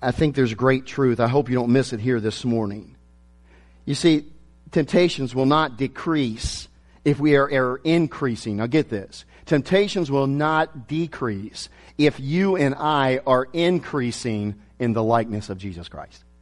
I 0.00 0.10
think 0.10 0.34
there's 0.34 0.54
great 0.54 0.86
truth. 0.86 1.18
I 1.18 1.28
hope 1.28 1.48
you 1.48 1.54
don't 1.54 1.70
miss 1.70 1.92
it 1.92 2.00
here 2.00 2.20
this 2.20 2.44
morning. 2.44 2.96
You 3.84 3.94
see, 3.94 4.26
temptations 4.72 5.34
will 5.34 5.46
not 5.46 5.76
decrease 5.76 6.68
if 7.04 7.18
we 7.18 7.36
are, 7.36 7.76
increasing. 7.84 8.56
Now 8.58 8.66
get 8.66 8.88
this. 8.88 9.24
Temptations 9.46 10.10
will 10.10 10.26
not 10.26 10.86
decrease 10.88 11.68
if 11.98 12.20
you 12.20 12.56
and 12.56 12.74
I 12.76 13.20
are 13.26 13.48
increasing 13.52 14.54
in 14.78 14.92
the 14.92 15.02
likeness 15.02 15.50
of 15.50 15.58
Jesus 15.58 15.88
Christ. 15.88 16.24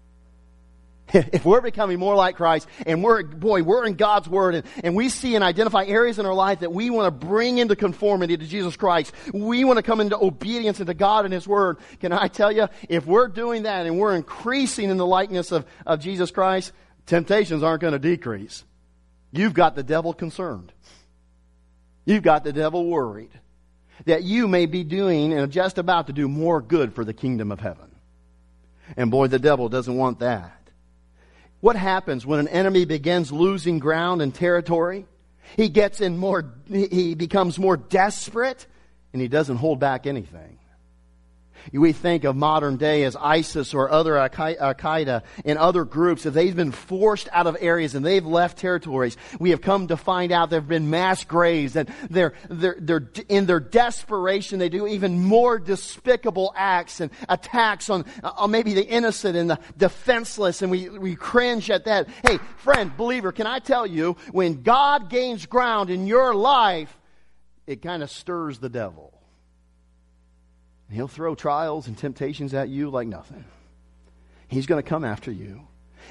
If 1.12 1.44
we're 1.44 1.60
becoming 1.60 1.98
more 1.98 2.14
like 2.14 2.36
Christ 2.36 2.68
and 2.86 3.02
we're, 3.02 3.24
boy, 3.24 3.64
we're 3.64 3.84
in 3.84 3.94
God's 3.94 4.28
Word 4.28 4.54
and, 4.54 4.66
and 4.84 4.94
we 4.94 5.08
see 5.08 5.34
and 5.34 5.42
identify 5.42 5.84
areas 5.84 6.20
in 6.20 6.26
our 6.26 6.34
life 6.34 6.60
that 6.60 6.72
we 6.72 6.88
want 6.88 7.06
to 7.06 7.26
bring 7.26 7.58
into 7.58 7.74
conformity 7.74 8.36
to 8.36 8.46
Jesus 8.46 8.76
Christ. 8.76 9.12
We 9.34 9.64
want 9.64 9.78
to 9.78 9.82
come 9.82 10.00
into 10.00 10.16
obedience 10.16 10.78
into 10.78 10.94
God 10.94 11.24
and 11.24 11.34
His 11.34 11.48
Word. 11.48 11.78
Can 12.00 12.12
I 12.12 12.28
tell 12.28 12.52
you, 12.52 12.68
if 12.88 13.06
we're 13.06 13.26
doing 13.26 13.64
that 13.64 13.86
and 13.86 13.98
we're 13.98 14.14
increasing 14.14 14.88
in 14.88 14.98
the 14.98 15.06
likeness 15.06 15.50
of, 15.50 15.66
of 15.84 15.98
Jesus 15.98 16.30
Christ, 16.30 16.72
temptations 17.06 17.62
aren't 17.62 17.80
going 17.80 17.92
to 17.92 17.98
decrease. 17.98 18.64
You've 19.32 19.54
got 19.54 19.74
the 19.74 19.82
devil 19.82 20.12
concerned. 20.12 20.72
You've 22.04 22.22
got 22.22 22.44
the 22.44 22.52
devil 22.52 22.86
worried 22.86 23.30
that 24.06 24.22
you 24.22 24.48
may 24.48 24.66
be 24.66 24.84
doing 24.84 25.32
and 25.32 25.52
just 25.52 25.78
about 25.78 26.06
to 26.06 26.12
do 26.12 26.28
more 26.28 26.60
good 26.60 26.94
for 26.94 27.04
the 27.04 27.12
kingdom 27.12 27.52
of 27.52 27.60
heaven. 27.60 27.94
And 28.96 29.10
boy, 29.10 29.28
the 29.28 29.38
devil 29.38 29.68
doesn't 29.68 29.94
want 29.94 30.20
that. 30.20 30.56
What 31.60 31.76
happens 31.76 32.24
when 32.24 32.40
an 32.40 32.48
enemy 32.48 32.86
begins 32.86 33.30
losing 33.30 33.78
ground 33.78 34.22
and 34.22 34.34
territory? 34.34 35.06
He 35.56 35.68
gets 35.68 36.00
in 36.00 36.16
more, 36.16 36.54
he 36.68 37.14
becomes 37.14 37.58
more 37.58 37.76
desperate 37.76 38.66
and 39.12 39.20
he 39.20 39.28
doesn't 39.28 39.56
hold 39.56 39.78
back 39.78 40.06
anything. 40.06 40.58
We 41.72 41.92
think 41.92 42.24
of 42.24 42.36
modern 42.36 42.76
day 42.76 43.04
as 43.04 43.16
ISIS 43.16 43.74
or 43.74 43.90
other 43.90 44.16
Al 44.16 44.28
Qaeda 44.28 45.22
and 45.44 45.58
other 45.58 45.84
groups, 45.84 46.26
if 46.26 46.34
they've 46.34 46.54
been 46.54 46.72
forced 46.72 47.28
out 47.32 47.46
of 47.46 47.56
areas 47.60 47.94
and 47.94 48.04
they've 48.04 48.24
left 48.24 48.58
territories, 48.58 49.16
we 49.38 49.50
have 49.50 49.60
come 49.60 49.88
to 49.88 49.96
find 49.96 50.32
out 50.32 50.50
there 50.50 50.60
have 50.60 50.68
been 50.68 50.90
mass 50.90 51.24
graves 51.24 51.76
and 51.76 51.92
they're, 52.08 52.34
they're, 52.48 52.76
they're, 52.78 53.10
in 53.28 53.46
their 53.46 53.60
desperation, 53.60 54.58
they 54.58 54.68
do 54.68 54.86
even 54.86 55.18
more 55.24 55.58
despicable 55.58 56.52
acts 56.56 57.00
and 57.00 57.10
attacks 57.28 57.90
on, 57.90 58.04
uh, 58.22 58.32
on 58.36 58.50
maybe 58.50 58.74
the 58.74 58.86
innocent 58.86 59.36
and 59.36 59.50
the 59.50 59.58
defenseless, 59.76 60.62
and 60.62 60.70
we, 60.70 60.88
we 60.88 61.14
cringe 61.16 61.70
at 61.70 61.84
that. 61.84 62.08
Hey, 62.26 62.38
friend, 62.58 62.96
believer, 62.96 63.32
can 63.32 63.46
I 63.46 63.58
tell 63.58 63.86
you, 63.86 64.16
when 64.32 64.62
God 64.62 65.10
gains 65.10 65.46
ground 65.46 65.90
in 65.90 66.06
your 66.06 66.34
life, 66.34 66.96
it 67.66 67.82
kind 67.82 68.02
of 68.02 68.10
stirs 68.10 68.58
the 68.58 68.68
devil. 68.68 69.19
He'll 70.90 71.08
throw 71.08 71.34
trials 71.34 71.86
and 71.86 71.96
temptations 71.96 72.52
at 72.52 72.68
you 72.68 72.90
like 72.90 73.06
nothing. 73.06 73.44
He's 74.48 74.66
going 74.66 74.82
to 74.82 74.88
come 74.88 75.04
after 75.04 75.30
you. 75.30 75.62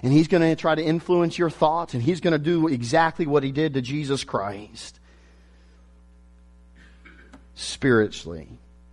And 0.01 0.13
he's 0.13 0.29
going 0.29 0.43
to 0.43 0.55
try 0.55 0.75
to 0.75 0.83
influence 0.83 1.37
your 1.37 1.49
thoughts, 1.49 1.93
and 1.93 2.01
he's 2.01 2.21
going 2.21 2.31
to 2.31 2.37
do 2.39 2.67
exactly 2.67 3.25
what 3.25 3.43
he 3.43 3.51
did 3.51 3.73
to 3.73 3.81
Jesus 3.81 4.23
Christ. 4.23 4.99
Spiritually. 7.55 8.47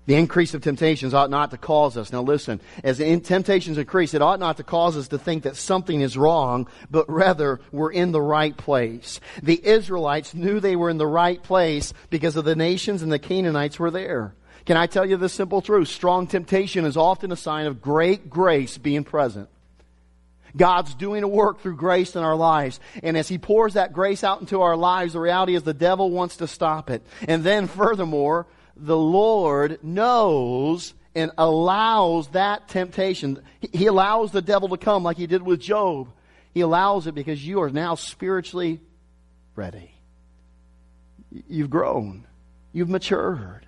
The 0.07 0.15
increase 0.15 0.55
of 0.55 0.63
temptations 0.63 1.15
ought 1.15 1.31
not 1.31 1.51
to 1.51 1.59
cause 1.59 1.97
us. 1.97 2.13
Now 2.13 2.23
listen, 2.23 2.61
as 2.85 2.99
the 2.99 3.21
temptations 3.21 3.77
increase, 3.77 4.15
it 4.15 4.23
ought 4.23 4.41
not 4.41 4.57
to 4.57 4.65
cause 4.65 4.97
us 4.97 5.09
to 5.09 5.19
think 5.19 5.43
that 5.43 5.57
something 5.57 6.01
is 6.01 6.17
wrong, 6.17 6.69
but 6.91 7.11
rather 7.11 7.61
we're 7.73 7.93
in 7.93 8.13
the 8.13 8.23
right 8.23 8.57
place. 8.57 9.21
The 9.43 9.65
Israelites 9.65 10.33
knew 10.33 10.61
they 10.61 10.77
were 10.77 10.91
in 10.91 10.99
the 10.99 11.07
right 11.09 11.43
place 11.43 11.93
because 12.09 12.37
of 12.37 12.45
the 12.45 12.57
nations 12.57 13.03
and 13.03 13.11
the 13.11 13.19
Canaanites 13.19 13.81
were 13.81 13.91
there. 13.91 14.35
Can 14.67 14.77
I 14.77 14.87
tell 14.87 15.07
you 15.07 15.17
the 15.17 15.29
simple 15.29 15.63
truth? 15.63 15.89
Strong 15.89 16.27
temptation 16.27 16.85
is 16.85 16.97
often 16.97 17.31
a 17.31 17.37
sign 17.37 17.67
of 17.67 17.81
great 17.81 18.29
grace 18.29 18.77
being 18.77 19.05
present. 19.05 19.49
God's 20.57 20.95
doing 20.95 21.23
a 21.23 21.29
work 21.29 21.61
through 21.61 21.77
grace 21.77 22.17
in 22.17 22.23
our 22.23 22.35
lives. 22.35 22.81
And 23.03 23.17
as 23.17 23.29
He 23.29 23.39
pours 23.39 23.75
that 23.75 23.93
grace 23.93 24.25
out 24.25 24.41
into 24.41 24.63
our 24.63 24.77
lives, 24.77 25.13
the 25.13 25.21
reality 25.21 25.55
is 25.55 25.63
the 25.63 25.75
devil 25.75 26.11
wants 26.11 26.39
to 26.39 26.49
stop 26.49 26.91
it. 26.91 27.07
And 27.29 27.45
then 27.45 27.69
furthermore, 27.69 28.47
the 28.77 28.97
Lord 28.97 29.79
knows 29.85 30.95
and 31.15 31.31
allows 31.39 32.29
that 32.29 32.69
temptation. 32.69 33.43
He 33.73 33.87
allows 33.87 34.33
the 34.33 34.43
devil 34.43 34.69
to 34.71 34.77
come 34.77 35.05
like 35.05 35.17
He 35.17 35.27
did 35.27 35.43
with 35.43 35.61
Job. 35.61 36.09
He 36.53 36.61
allows 36.63 37.07
it 37.07 37.15
because 37.15 37.47
you 37.47 37.63
are 37.63 37.71
now 37.71 37.95
spiritually 37.95 38.81
ready. 39.55 39.93
You've 41.31 41.71
grown. 41.71 42.27
You've 42.73 42.89
matured. 42.89 43.67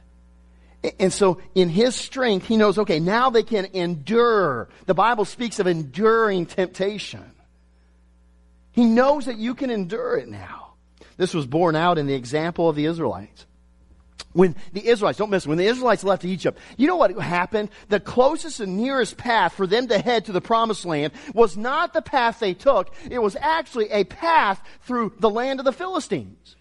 And 1.01 1.13
so 1.13 1.41
in 1.55 1.69
his 1.69 1.97
strength, 1.97 2.47
he 2.47 2.57
knows, 2.57 2.79
okay, 2.79 3.01
now 3.01 3.31
they 3.31 3.43
can 3.43 3.67
endure. 3.73 4.69
The 4.87 4.95
Bible 4.95 5.25
speaks 5.25 5.59
of 5.59 5.67
enduring 5.67 6.47
temptation. 6.47 7.33
He 8.71 8.85
knows 8.85 9.27
that 9.27 9.39
you 9.39 9.55
can 9.55 9.71
endure 9.71 10.17
it 10.17 10.29
now. 10.29 10.75
This 11.17 11.35
was 11.35 11.47
borne 11.47 11.75
out 11.75 11.99
in 11.99 12.07
the 12.07 12.15
example 12.15 12.69
of 12.69 12.77
the 12.77 12.87
Israelites. 12.87 13.45
When 14.35 14.55
the 14.73 14.87
Israelites, 14.87 15.19
don't 15.19 15.31
miss 15.31 15.47
it, 15.47 15.49
when 15.49 15.59
the 15.59 15.67
Israelites 15.67 16.05
left 16.05 16.25
Egypt, 16.25 16.61
you 16.77 16.87
know 16.87 16.97
what 16.97 17.19
happened? 17.19 17.71
The 17.89 17.99
closest 17.99 18.61
and 18.61 18.77
nearest 18.77 19.17
path 19.17 19.55
for 19.55 19.67
them 19.67 19.89
to 19.89 19.99
head 19.99 20.27
to 20.27 20.33
the 20.33 20.41
promised 20.41 20.85
land 20.85 21.13
was 21.35 21.57
not 21.57 21.93
the 21.93 22.03
path 22.03 22.39
they 22.39 22.55
took. 22.55 22.95
It 23.11 23.21
was 23.21 23.37
actually 23.41 23.91
a 23.91 24.05
path 24.05 24.61
through 24.83 25.15
the 25.19 25.31
land 25.31 25.59
of 25.59 25.65
the 25.65 25.73
Philistines. 25.73 26.55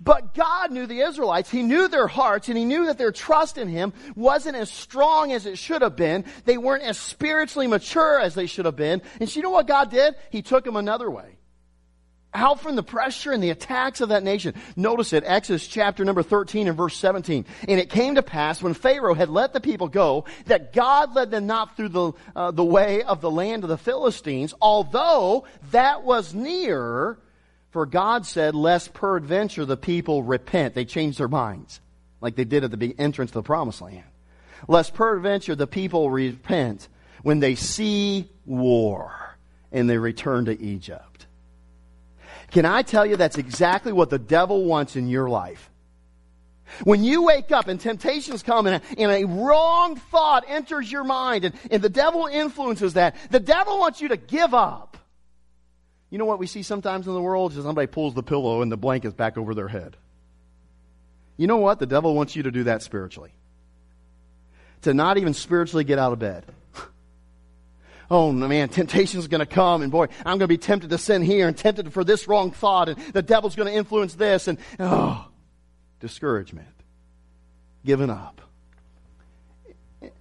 But 0.00 0.34
God 0.34 0.72
knew 0.72 0.86
the 0.86 1.00
Israelites. 1.00 1.50
He 1.50 1.62
knew 1.62 1.88
their 1.88 2.06
hearts 2.06 2.48
and 2.48 2.56
he 2.56 2.64
knew 2.64 2.86
that 2.86 2.98
their 2.98 3.12
trust 3.12 3.58
in 3.58 3.68
him 3.68 3.92
wasn't 4.14 4.56
as 4.56 4.70
strong 4.70 5.32
as 5.32 5.46
it 5.46 5.58
should 5.58 5.82
have 5.82 5.96
been. 5.96 6.24
They 6.44 6.58
weren't 6.58 6.82
as 6.84 6.98
spiritually 6.98 7.66
mature 7.66 8.20
as 8.20 8.34
they 8.34 8.46
should 8.46 8.64
have 8.64 8.76
been. 8.76 9.02
And 9.20 9.28
so 9.28 9.36
you 9.36 9.42
know 9.42 9.50
what 9.50 9.66
God 9.66 9.90
did? 9.90 10.14
He 10.30 10.42
took 10.42 10.64
them 10.64 10.76
another 10.76 11.10
way 11.10 11.36
out 12.36 12.60
from 12.60 12.76
the 12.76 12.82
pressure 12.82 13.32
and 13.32 13.42
the 13.42 13.50
attacks 13.50 14.00
of 14.00 14.10
that 14.10 14.22
nation. 14.22 14.54
Notice 14.76 15.12
it, 15.12 15.24
Exodus 15.26 15.66
chapter 15.66 16.04
number 16.04 16.22
13 16.22 16.68
and 16.68 16.76
verse 16.76 16.96
17. 16.96 17.46
And 17.66 17.80
it 17.80 17.90
came 17.90 18.16
to 18.16 18.22
pass 18.22 18.62
when 18.62 18.74
Pharaoh 18.74 19.14
had 19.14 19.30
let 19.30 19.52
the 19.52 19.60
people 19.60 19.88
go 19.88 20.26
that 20.46 20.72
God 20.72 21.14
led 21.14 21.30
them 21.30 21.46
not 21.46 21.76
through 21.76 21.88
the, 21.88 22.12
uh, 22.34 22.50
the 22.50 22.64
way 22.64 23.02
of 23.02 23.20
the 23.20 23.30
land 23.30 23.64
of 23.64 23.70
the 23.70 23.78
Philistines, 23.78 24.54
although 24.60 25.46
that 25.70 26.02
was 26.02 26.34
near, 26.34 27.18
for 27.76 27.84
God 27.84 28.24
said, 28.24 28.54
lest 28.54 28.94
peradventure 28.94 29.66
the 29.66 29.76
people 29.76 30.22
repent. 30.22 30.74
They 30.74 30.86
changed 30.86 31.18
their 31.18 31.28
minds, 31.28 31.82
like 32.22 32.34
they 32.34 32.46
did 32.46 32.64
at 32.64 32.70
the 32.70 32.94
entrance 32.98 33.32
to 33.32 33.40
the 33.40 33.42
promised 33.42 33.82
land. 33.82 34.06
Lest 34.66 34.94
peradventure 34.94 35.54
the 35.54 35.66
people 35.66 36.10
repent 36.10 36.88
when 37.22 37.40
they 37.40 37.54
see 37.54 38.30
war 38.46 39.36
and 39.72 39.90
they 39.90 39.98
return 39.98 40.46
to 40.46 40.58
Egypt. 40.58 41.26
Can 42.50 42.64
I 42.64 42.80
tell 42.80 43.04
you 43.04 43.16
that's 43.16 43.36
exactly 43.36 43.92
what 43.92 44.08
the 44.08 44.18
devil 44.18 44.64
wants 44.64 44.96
in 44.96 45.10
your 45.10 45.28
life? 45.28 45.68
When 46.84 47.04
you 47.04 47.24
wake 47.24 47.52
up 47.52 47.68
and 47.68 47.78
temptations 47.78 48.42
come 48.42 48.66
and 48.66 48.76
a, 48.76 48.98
and 48.98 49.12
a 49.12 49.26
wrong 49.26 49.96
thought 49.96 50.46
enters 50.48 50.90
your 50.90 51.04
mind 51.04 51.44
and, 51.44 51.54
and 51.70 51.82
the 51.82 51.90
devil 51.90 52.24
influences 52.24 52.94
that, 52.94 53.16
the 53.30 53.38
devil 53.38 53.78
wants 53.78 54.00
you 54.00 54.08
to 54.08 54.16
give 54.16 54.54
up. 54.54 54.96
You 56.16 56.18
know 56.18 56.24
what 56.24 56.38
we 56.38 56.46
see 56.46 56.62
sometimes 56.62 57.06
in 57.06 57.12
the 57.12 57.20
world? 57.20 57.52
Is 57.52 57.62
somebody 57.62 57.88
pulls 57.88 58.14
the 58.14 58.22
pillow 58.22 58.62
and 58.62 58.72
the 58.72 58.78
blanket's 58.78 59.12
back 59.12 59.36
over 59.36 59.54
their 59.54 59.68
head. 59.68 59.98
You 61.36 61.46
know 61.46 61.58
what? 61.58 61.78
The 61.78 61.84
devil 61.84 62.14
wants 62.14 62.34
you 62.34 62.44
to 62.44 62.50
do 62.50 62.64
that 62.64 62.80
spiritually. 62.80 63.32
To 64.80 64.94
not 64.94 65.18
even 65.18 65.34
spiritually 65.34 65.84
get 65.84 65.98
out 65.98 66.14
of 66.14 66.18
bed 66.18 66.46
oh 68.10 68.32
man, 68.32 68.70
temptation 68.70 69.20
is 69.20 69.28
going 69.28 69.40
to 69.40 69.44
come, 69.44 69.82
and 69.82 69.92
boy, 69.92 70.06
I'm 70.20 70.38
going 70.38 70.40
to 70.40 70.46
be 70.46 70.56
tempted 70.56 70.88
to 70.88 70.96
sin 70.96 71.20
here 71.20 71.48
and 71.48 71.54
tempted 71.54 71.92
for 71.92 72.02
this 72.02 72.26
wrong 72.26 72.50
thought, 72.50 72.88
and 72.88 72.98
the 73.12 73.20
devil's 73.20 73.54
going 73.54 73.70
to 73.70 73.74
influence 73.76 74.14
this, 74.14 74.48
and 74.48 74.56
oh, 74.80 75.28
discouragement, 76.00 76.66
giving 77.84 78.08
up. 78.08 78.40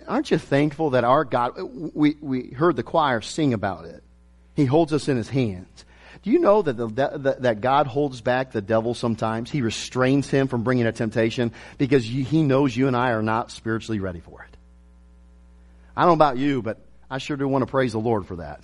Aren't 0.10 0.30
you 0.30 0.40
thankful 0.40 0.90
that 0.90 1.06
our 1.06 1.24
God, 1.24 1.54
we, 1.94 2.18
we 2.20 2.50
heard 2.50 2.76
the 2.76 2.84
choir 2.84 3.22
sing 3.22 3.54
about 3.54 3.86
it. 3.86 4.04
He 4.56 4.66
holds 4.66 4.94
us 4.94 5.08
in 5.08 5.18
his 5.18 5.30
hands. 5.30 5.85
Do 6.26 6.32
you 6.32 6.40
know 6.40 6.64
that, 6.64 6.76
the, 6.76 6.88
that, 6.88 7.42
that 7.44 7.62
God 7.62 7.86
holds 7.86 8.20
back 8.20 8.52
the 8.52 8.60
devil 8.60 8.96
sometimes? 8.96 9.52
He 9.52 9.62
restrains 9.62 10.28
him 10.28 10.48
from 10.48 10.64
bringing 10.64 10.88
a 10.88 10.92
temptation 10.92 11.52
because 11.78 12.04
he 12.04 12.42
knows 12.42 12.76
you 12.76 12.88
and 12.88 12.98
I 12.98 13.12
are 13.12 13.22
not 13.22 13.52
spiritually 13.52 14.00
ready 14.00 14.22
for 14.22 14.42
it. 14.42 14.58
I 15.96 16.02
don't 16.02 16.10
know 16.10 16.14
about 16.14 16.38
you, 16.38 16.64
but 16.64 16.80
I 17.12 17.20
sure 17.20 17.38
do 17.38 17.48
want 17.48 17.62
to 17.62 17.70
praise 17.70 17.92
the 17.92 18.00
Lord 18.00 18.26
for 18.26 18.38
that. 18.38 18.62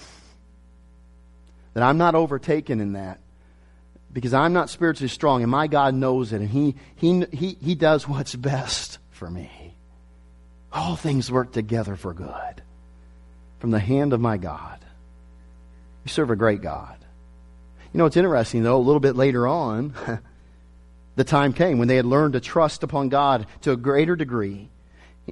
That 1.76 1.84
I'm 1.84 2.00
not 2.00 2.16
overtaken 2.16 2.82
in 2.82 2.94
that 2.94 3.20
because 4.12 4.34
I'm 4.34 4.54
not 4.54 4.72
spiritually 4.72 5.10
strong 5.10 5.44
and 5.44 5.52
my 5.52 5.68
God 5.68 5.94
knows 5.94 6.34
it 6.34 6.42
and 6.42 6.50
he, 6.50 6.74
he, 6.96 7.28
he, 7.32 7.58
he 7.62 7.76
does 7.76 8.08
what's 8.08 8.34
best 8.34 8.98
for 9.12 9.30
me. 9.30 9.76
All 10.74 10.96
things 10.96 11.32
work 11.32 11.52
together 11.52 11.96
for 11.96 12.16
good 12.16 12.64
from 13.60 13.70
the 13.70 13.80
hand 13.80 14.14
of 14.14 14.20
my 14.20 14.38
God. 14.38 14.80
We 16.04 16.10
serve 16.10 16.32
a 16.32 16.36
great 16.36 16.64
God. 16.64 16.98
You 17.94 17.98
know, 17.98 18.06
it's 18.06 18.18
interesting 18.18 18.64
though, 18.64 18.78
a 18.78 18.80
little 18.80 19.00
bit 19.00 19.16
later 19.16 19.48
on, 19.48 19.94
the 21.16 21.24
time 21.24 21.54
came 21.54 21.78
when 21.78 21.88
they 21.88 21.98
had 21.98 22.06
learned 22.06 22.34
to 22.34 22.40
trust 22.40 22.84
upon 22.84 23.10
God 23.10 23.48
to 23.62 23.72
a 23.72 23.78
greater 23.78 24.16
degree 24.16 24.70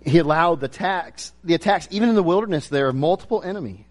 he 0.05 0.17
allowed 0.19 0.59
the 0.59 0.67
attacks, 0.67 1.33
the 1.43 1.55
attacks, 1.55 1.87
even 1.91 2.09
in 2.09 2.15
the 2.15 2.23
wilderness, 2.23 2.67
there 2.67 2.87
are 2.87 2.93
multiple 2.93 3.41
enemies. 3.43 3.85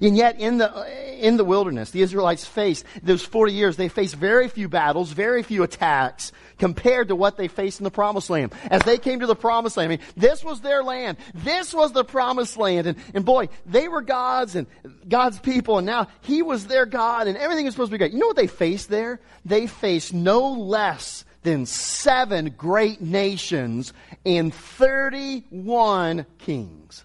And 0.00 0.16
yet, 0.16 0.40
in 0.40 0.58
the, 0.58 1.26
in 1.26 1.36
the 1.36 1.44
wilderness, 1.44 1.90
the 1.90 2.02
Israelites 2.02 2.44
faced, 2.46 2.84
those 3.02 3.22
40 3.22 3.52
years, 3.52 3.76
they 3.76 3.88
faced 3.88 4.14
very 4.14 4.48
few 4.48 4.68
battles, 4.68 5.12
very 5.12 5.42
few 5.42 5.62
attacks 5.62 6.32
compared 6.58 7.08
to 7.08 7.16
what 7.16 7.36
they 7.36 7.48
faced 7.48 7.80
in 7.80 7.84
the 7.84 7.90
promised 7.90 8.30
land. 8.30 8.54
As 8.70 8.82
they 8.82 8.96
came 8.96 9.20
to 9.20 9.26
the 9.26 9.34
promised 9.34 9.76
land, 9.76 9.92
I 9.92 9.96
mean, 9.96 10.06
this 10.16 10.44
was 10.44 10.60
their 10.60 10.82
land. 10.82 11.18
This 11.34 11.74
was 11.74 11.92
the 11.92 12.04
promised 12.04 12.56
land. 12.56 12.86
And, 12.86 12.98
and 13.12 13.24
boy, 13.24 13.48
they 13.66 13.88
were 13.88 14.00
God's 14.00 14.54
and 14.54 14.66
God's 15.08 15.38
people, 15.40 15.78
and 15.78 15.86
now 15.86 16.08
He 16.22 16.42
was 16.42 16.66
their 16.66 16.86
God, 16.86 17.26
and 17.26 17.36
everything 17.36 17.64
was 17.66 17.74
supposed 17.74 17.90
to 17.90 17.94
be 17.94 17.98
great. 17.98 18.12
You 18.12 18.18
know 18.18 18.28
what 18.28 18.36
they 18.36 18.46
faced 18.46 18.88
there? 18.88 19.20
They 19.44 19.66
faced 19.66 20.14
no 20.14 20.52
less 20.52 21.24
than 21.42 21.66
seven 21.66 22.54
great 22.56 23.00
nations 23.00 23.92
and 24.24 24.54
31 24.54 26.26
kings 26.38 27.04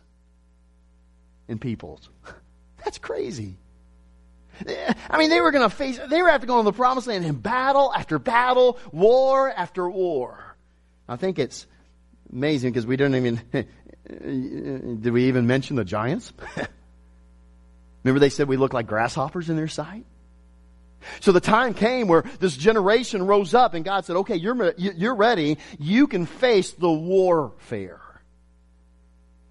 and 1.47 1.59
peoples. 1.59 2.09
That's 2.87 2.99
crazy. 2.99 3.57
I 5.09 5.17
mean, 5.17 5.29
they 5.29 5.41
were 5.41 5.51
going 5.51 5.69
to 5.69 5.75
face, 5.75 5.99
they 6.09 6.21
were 6.21 6.29
have 6.29 6.39
to 6.39 6.63
the 6.63 6.71
promised 6.71 7.05
land 7.05 7.25
in 7.25 7.35
battle 7.35 7.91
after 7.93 8.17
battle, 8.17 8.79
war 8.93 9.51
after 9.51 9.89
war. 9.89 10.55
I 11.05 11.17
think 11.17 11.37
it's 11.37 11.67
amazing 12.31 12.71
because 12.71 12.85
we 12.85 12.95
don't 12.95 13.13
even, 13.13 13.41
did 15.01 15.11
we 15.11 15.25
even 15.25 15.47
mention 15.47 15.75
the 15.75 15.83
giants? 15.83 16.31
Remember 18.05 18.21
they 18.21 18.29
said 18.29 18.47
we 18.47 18.55
look 18.55 18.71
like 18.71 18.87
grasshoppers 18.87 19.49
in 19.49 19.57
their 19.57 19.67
sight? 19.67 20.05
So 21.19 21.33
the 21.33 21.41
time 21.41 21.73
came 21.73 22.07
where 22.07 22.23
this 22.39 22.55
generation 22.55 23.27
rose 23.27 23.53
up 23.53 23.73
and 23.73 23.83
God 23.83 24.05
said, 24.05 24.15
okay, 24.15 24.37
you're, 24.37 24.73
you're 24.77 25.15
ready. 25.15 25.57
You 25.77 26.07
can 26.07 26.25
face 26.25 26.71
the 26.71 26.89
warfare. 26.89 27.99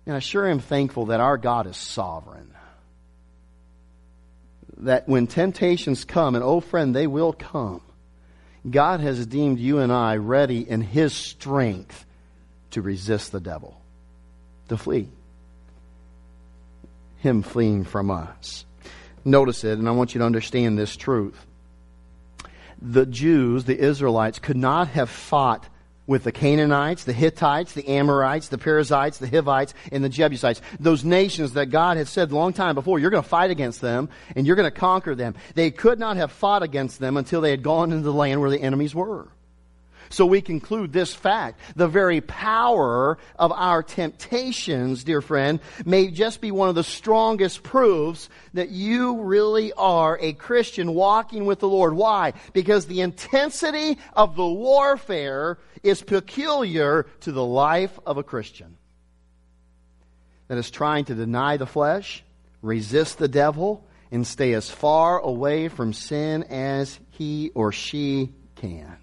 And 0.07 0.17
I 0.17 0.21
sure 0.21 0.49
am 0.49 0.61
thankful 0.61 1.07
that 1.07 1.21
our 1.21 1.37
God 1.37 1.67
is 1.67 1.77
sovereign. 1.77 2.56
That 4.79 5.09
when 5.09 5.27
temptations 5.27 6.05
come, 6.05 6.35
and 6.35 6.45
oh 6.45 6.61
friend, 6.61 6.95
they 6.95 7.07
will 7.07 7.33
come, 7.33 7.81
God 8.69 9.01
has 9.01 9.27
deemed 9.27 9.59
you 9.59 9.79
and 9.79 9.93
I 9.93 10.17
ready 10.17 10.69
in 10.69 10.81
His 10.81 11.13
strength 11.13 12.05
to 12.73 12.83
resist 12.83 13.33
the 13.33 13.41
devil, 13.41 13.81
to 14.69 14.77
flee. 14.77 15.09
Him 17.19 17.43
fleeing 17.43 17.85
from 17.85 18.11
us. 18.11 18.65
Notice 19.25 19.65
it, 19.65 19.79
and 19.79 19.89
I 19.89 19.93
want 19.93 20.15
you 20.15 20.21
to 20.21 20.27
understand 20.27 20.79
this 20.79 20.97
truth. 20.97 21.47
The 22.81 23.07
Jews, 23.07 23.65
the 23.65 23.79
Israelites, 23.79 24.39
could 24.39 24.57
not 24.57 24.89
have 24.89 25.09
fought 25.09 25.67
with 26.07 26.25
the 26.25 26.33
Canaanites, 26.33 27.05
the 27.05 27.13
Hittites, 27.13 27.73
the 27.73 27.89
Amorites, 27.89 28.49
the 28.49 28.59
Perizzites, 28.59 29.19
the 29.19 29.29
Hivites, 29.29 29.75
and 29.91 30.05
the 30.05 30.09
Jebusites. 30.09 30.61
Those 30.79 31.05
nations 31.05 31.55
that 31.55 31.67
God 31.67 31.97
had 31.97 32.09
said 32.09 32.31
a 32.31 32.35
long 32.35 32.53
time 32.53 32.75
before, 32.75 32.99
you're 32.99 33.11
going 33.11 33.23
to 33.23 33.29
fight 33.29 33.51
against 33.51 33.81
them 33.81 34.09
and 34.35 34.47
you're 34.47 34.57
going 34.57 34.71
to 34.71 34.77
conquer 34.77 35.15
them. 35.15 35.35
They 35.55 35.71
could 35.71 35.99
not 35.99 36.17
have 36.17 36.33
fought 36.33 36.63
against 36.63 37.01
them 37.01 37.17
until 37.17 37.41
they 37.41 37.51
had 37.51 37.63
gone 37.63 37.93
into 37.93 38.05
the 38.05 38.13
land 38.13 38.41
where 38.41 38.51
the 38.51 38.61
enemies 38.61 38.95
were. 38.95 39.29
So 40.09 40.27
we 40.27 40.41
conclude 40.41 40.93
this 40.93 41.15
fact. 41.15 41.61
The 41.75 41.89
very 41.89 42.21
power 42.21 43.19
of 43.39 43.53
our 43.53 43.83
temptations, 43.83 45.05
dear 45.05 45.21
friend, 45.21 45.61
may 45.85 46.09
just 46.09 46.41
be 46.41 46.51
one 46.51 46.69
of 46.69 46.75
the 46.75 46.85
strongest 46.85 47.63
proofs 47.63 48.29
that 48.55 48.71
you 48.71 49.23
really 49.23 49.73
are 49.73 50.19
a 50.21 50.33
Christian 50.33 50.95
walking 50.95 51.45
with 51.45 51.61
the 51.61 51.69
Lord. 51.69 51.95
Why? 51.95 52.35
Because 52.53 52.87
the 52.87 53.01
intensity 53.01 53.99
of 54.13 54.37
the 54.37 54.47
warfare 54.47 55.59
is 55.83 56.03
peculiar 56.03 57.07
to 57.21 57.33
the 57.33 57.45
life 57.45 57.99
of 58.07 58.17
a 58.17 58.23
Christian. 58.23 58.77
That 60.49 60.59
is 60.59 60.71
trying 60.71 61.07
to 61.07 61.15
deny 61.15 61.57
the 61.57 61.67
flesh, 61.67 62.23
resist 62.63 63.19
the 63.19 63.29
devil, 63.29 63.85
and 64.13 64.25
stay 64.25 64.53
as 64.53 64.71
far 64.71 65.19
away 65.19 65.69
from 65.69 65.93
sin 65.93 66.45
as 66.45 67.01
he 67.11 67.51
or 67.55 67.73
she 67.73 68.33
can 68.55 68.97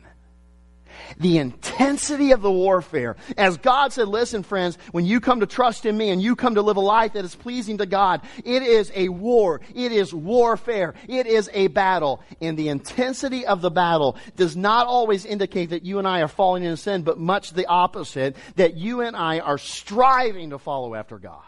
the 1.17 1.37
intensity 1.37 2.31
of 2.31 2.41
the 2.41 2.51
warfare. 2.51 3.15
As 3.37 3.57
God 3.57 3.93
said, 3.93 4.07
listen 4.07 4.43
friends, 4.43 4.77
when 4.91 5.05
you 5.05 5.19
come 5.19 5.39
to 5.39 5.45
trust 5.45 5.85
in 5.85 5.97
me 5.97 6.09
and 6.09 6.21
you 6.21 6.35
come 6.35 6.55
to 6.55 6.61
live 6.61 6.77
a 6.77 6.81
life 6.81 7.13
that 7.13 7.25
is 7.25 7.35
pleasing 7.35 7.79
to 7.79 7.85
God, 7.85 8.21
it 8.43 8.63
is 8.63 8.91
a 8.95 9.09
war. 9.09 9.61
It 9.73 9.91
is 9.91 10.13
warfare. 10.13 10.93
It 11.07 11.27
is 11.27 11.49
a 11.53 11.67
battle. 11.67 12.21
And 12.41 12.57
the 12.57 12.69
intensity 12.69 13.45
of 13.45 13.61
the 13.61 13.71
battle 13.71 14.17
does 14.35 14.55
not 14.55 14.87
always 14.87 15.25
indicate 15.25 15.71
that 15.71 15.83
you 15.83 15.99
and 15.99 16.07
I 16.07 16.21
are 16.21 16.27
falling 16.27 16.63
into 16.63 16.77
sin, 16.77 17.03
but 17.03 17.19
much 17.19 17.51
the 17.51 17.65
opposite, 17.65 18.35
that 18.55 18.75
you 18.75 19.01
and 19.01 19.15
I 19.15 19.39
are 19.39 19.57
striving 19.57 20.51
to 20.51 20.59
follow 20.59 20.95
after 20.95 21.19
God. 21.19 21.41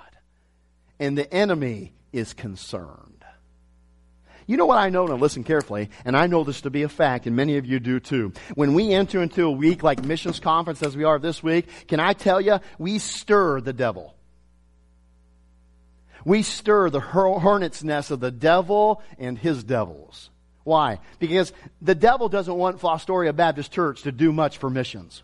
And 1.00 1.18
the 1.18 1.32
enemy 1.34 1.94
is 2.12 2.34
concerned. 2.34 3.14
You 4.47 4.58
know 4.58 4.65
what 4.65 4.77
I 4.77 4.89
know? 4.89 5.05
Now 5.08 5.15
listen 5.15 5.43
carefully, 5.43 5.89
and 6.03 6.15
I 6.15 6.27
know 6.27 6.43
this 6.43 6.62
to 6.62 6.69
be 6.69 6.84
a 6.84 6.89
fact, 6.89 7.25
and 7.25 7.36
many 7.36 7.58
of 7.58 7.65
you 7.65 7.79
do 7.79 7.99
too. 7.99 8.31
When 8.53 8.73
we 8.75 8.93
enter 8.93 9.21
into 9.21 9.45
a 9.45 9.51
week 9.51 9.81
like 9.81 10.05
missions 10.05 10.39
conference 10.39 10.84
as 10.84 10.95
we 10.95 11.03
are 11.03 11.17
this 11.17 11.41
week, 11.41 11.88
can 11.88 11.99
I 11.99 12.13
tell 12.13 12.39
you, 12.39 12.60
we 12.77 12.99
stir 12.99 13.62
the 13.62 13.73
devil. 13.73 14.15
We 16.23 16.43
stir 16.43 16.89
the 16.89 16.99
hornet's 16.99 17.84
nest 17.84 18.12
of 18.12 18.19
the 18.19 18.31
devil 18.31 19.01
and 19.17 19.38
his 19.38 19.63
devils. 19.63 20.29
Why? 20.63 20.99
Because 21.19 21.53
the 21.81 21.93
devil 21.93 22.29
doesn't 22.29 22.55
want 22.55 22.79
Fostoria 22.79 23.36
Baptist 23.36 23.71
Church 23.71 24.01
to 24.03 24.12
do 24.12 24.31
much 24.31 24.58
for 24.58 24.69
missions. 24.69 25.21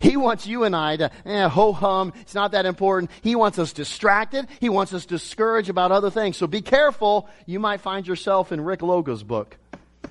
He 0.00 0.16
wants 0.16 0.46
you 0.46 0.64
and 0.64 0.74
I 0.74 0.96
to, 0.96 1.10
eh, 1.24 1.48
ho 1.48 1.72
hum, 1.72 2.12
it's 2.20 2.34
not 2.34 2.52
that 2.52 2.66
important. 2.66 3.10
He 3.22 3.36
wants 3.36 3.58
us 3.58 3.72
distracted. 3.72 4.46
He 4.60 4.68
wants 4.68 4.92
us 4.94 5.06
discouraged 5.06 5.68
about 5.68 5.92
other 5.92 6.10
things. 6.10 6.36
So 6.36 6.46
be 6.46 6.62
careful. 6.62 7.28
You 7.46 7.60
might 7.60 7.80
find 7.80 8.06
yourself 8.06 8.52
in 8.52 8.60
Rick 8.60 8.80
Loga's 8.80 9.22
book 9.22 9.56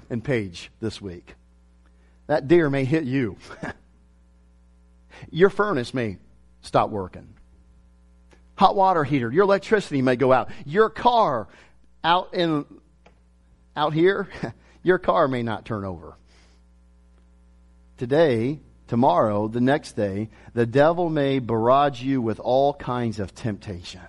and 0.09 0.23
page 0.23 0.71
this 0.79 1.01
week. 1.01 1.35
That 2.27 2.47
deer 2.47 2.69
may 2.69 2.85
hit 2.85 3.03
you. 3.03 3.37
your 5.31 5.49
furnace 5.49 5.93
may 5.93 6.17
stop 6.61 6.89
working. 6.89 7.33
Hot 8.55 8.75
water 8.75 9.03
heater, 9.03 9.31
your 9.31 9.43
electricity 9.43 10.01
may 10.01 10.15
go 10.15 10.31
out. 10.31 10.49
Your 10.65 10.89
car 10.89 11.47
out 12.03 12.33
in 12.33 12.65
out 13.75 13.93
here, 13.93 14.27
your 14.83 14.99
car 14.99 15.27
may 15.27 15.43
not 15.43 15.65
turn 15.65 15.85
over. 15.85 16.15
Today, 17.97 18.59
tomorrow, 18.91 19.47
the 19.47 19.61
next 19.61 19.93
day, 19.93 20.27
the 20.53 20.65
devil 20.65 21.09
may 21.09 21.39
barrage 21.39 22.01
you 22.01 22.21
with 22.21 22.41
all 22.41 22.73
kinds 22.73 23.21
of 23.21 23.33
temptation. 23.33 24.01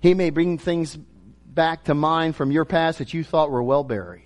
He 0.00 0.14
may 0.14 0.30
bring 0.30 0.58
things 0.58 0.96
back 0.96 1.82
to 1.86 1.94
mind 1.94 2.36
from 2.36 2.52
your 2.52 2.64
past 2.64 2.98
that 2.98 3.12
you 3.12 3.24
thought 3.24 3.50
were 3.50 3.64
well 3.64 3.82
buried. 3.82 4.22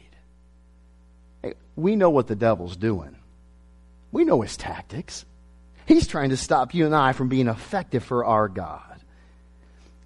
We 1.76 1.96
know 1.96 2.10
what 2.10 2.26
the 2.26 2.36
devil's 2.36 2.76
doing. 2.76 3.16
We 4.12 4.26
know 4.26 4.42
his 4.42 4.58
tactics. 4.58 5.24
He's 5.86 6.06
trying 6.06 6.28
to 6.28 6.36
stop 6.36 6.74
you 6.74 6.84
and 6.84 6.94
I 6.94 7.14
from 7.14 7.30
being 7.30 7.48
effective 7.48 8.04
for 8.04 8.22
our 8.22 8.48
God. 8.48 8.93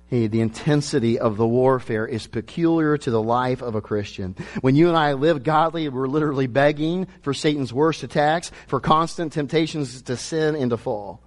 Hey, 0.08 0.26
the 0.26 0.40
intensity 0.40 1.18
of 1.18 1.36
the 1.36 1.46
warfare 1.46 2.06
is 2.06 2.26
peculiar 2.26 2.96
to 2.96 3.10
the 3.10 3.20
life 3.20 3.60
of 3.60 3.74
a 3.74 3.82
Christian. 3.82 4.36
When 4.62 4.74
you 4.74 4.88
and 4.88 4.96
I 4.96 5.12
live 5.12 5.42
godly, 5.42 5.86
we're 5.90 6.08
literally 6.08 6.46
begging 6.46 7.08
for 7.20 7.34
Satan's 7.34 7.74
worst 7.74 8.02
attacks, 8.02 8.50
for 8.68 8.80
constant 8.80 9.34
temptations 9.34 10.00
to 10.00 10.16
sin 10.16 10.54
and 10.54 10.70
to 10.70 10.78
fall. 10.78 11.20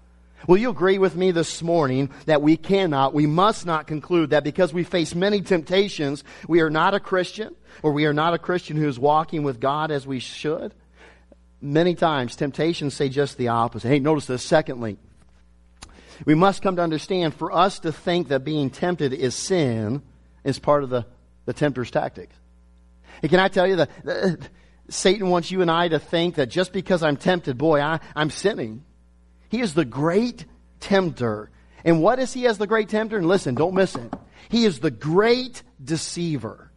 Will 0.47 0.57
you 0.57 0.71
agree 0.71 0.97
with 0.97 1.15
me 1.15 1.29
this 1.29 1.61
morning 1.61 2.09
that 2.25 2.41
we 2.41 2.57
cannot, 2.57 3.13
we 3.13 3.27
must 3.27 3.67
not 3.67 3.85
conclude 3.85 4.31
that 4.31 4.43
because 4.43 4.73
we 4.73 4.83
face 4.83 5.13
many 5.13 5.41
temptations, 5.41 6.23
we 6.47 6.61
are 6.61 6.71
not 6.71 6.95
a 6.95 6.99
Christian, 6.99 7.55
or 7.83 7.91
we 7.91 8.07
are 8.07 8.13
not 8.13 8.33
a 8.33 8.39
Christian 8.39 8.77
who 8.77 8.87
is 8.87 8.97
walking 8.97 9.43
with 9.43 9.59
God 9.59 9.91
as 9.91 10.07
we 10.07 10.17
should? 10.17 10.73
Many 11.61 11.93
times, 11.93 12.35
temptations 12.35 12.95
say 12.95 13.09
just 13.09 13.37
the 13.37 13.49
opposite. 13.49 13.89
Hey, 13.89 13.99
notice 13.99 14.25
this. 14.25 14.41
Secondly, 14.41 14.97
we 16.25 16.35
must 16.35 16.61
come 16.61 16.75
to 16.75 16.81
understand 16.81 17.33
for 17.33 17.51
us 17.51 17.79
to 17.79 17.91
think 17.91 18.29
that 18.29 18.43
being 18.43 18.69
tempted 18.69 19.13
is 19.13 19.35
sin 19.35 20.01
is 20.43 20.59
part 20.59 20.83
of 20.83 20.89
the, 20.89 21.05
the 21.45 21.53
tempter's 21.53 21.91
tactics. 21.91 22.35
And 23.21 23.29
can 23.29 23.39
I 23.39 23.47
tell 23.47 23.67
you 23.67 23.77
that, 23.77 23.89
that 24.05 24.49
Satan 24.89 25.29
wants 25.29 25.51
you 25.51 25.61
and 25.61 25.71
I 25.71 25.87
to 25.87 25.99
think 25.99 26.35
that 26.35 26.49
just 26.49 26.73
because 26.73 27.03
I'm 27.03 27.17
tempted, 27.17 27.57
boy, 27.57 27.81
I, 27.81 27.99
I'm 28.15 28.29
sinning. 28.29 28.83
He 29.49 29.61
is 29.61 29.73
the 29.73 29.85
great 29.85 30.45
tempter. 30.79 31.49
And 31.83 32.01
what 32.01 32.19
is 32.19 32.33
he 32.33 32.47
as 32.47 32.57
the 32.57 32.67
great 32.67 32.89
tempter? 32.89 33.17
And 33.17 33.27
listen, 33.27 33.55
don't 33.55 33.73
miss 33.73 33.95
it. 33.95 34.13
He 34.49 34.65
is 34.65 34.79
the 34.79 34.91
great 34.91 35.63
deceiver. 35.83 36.71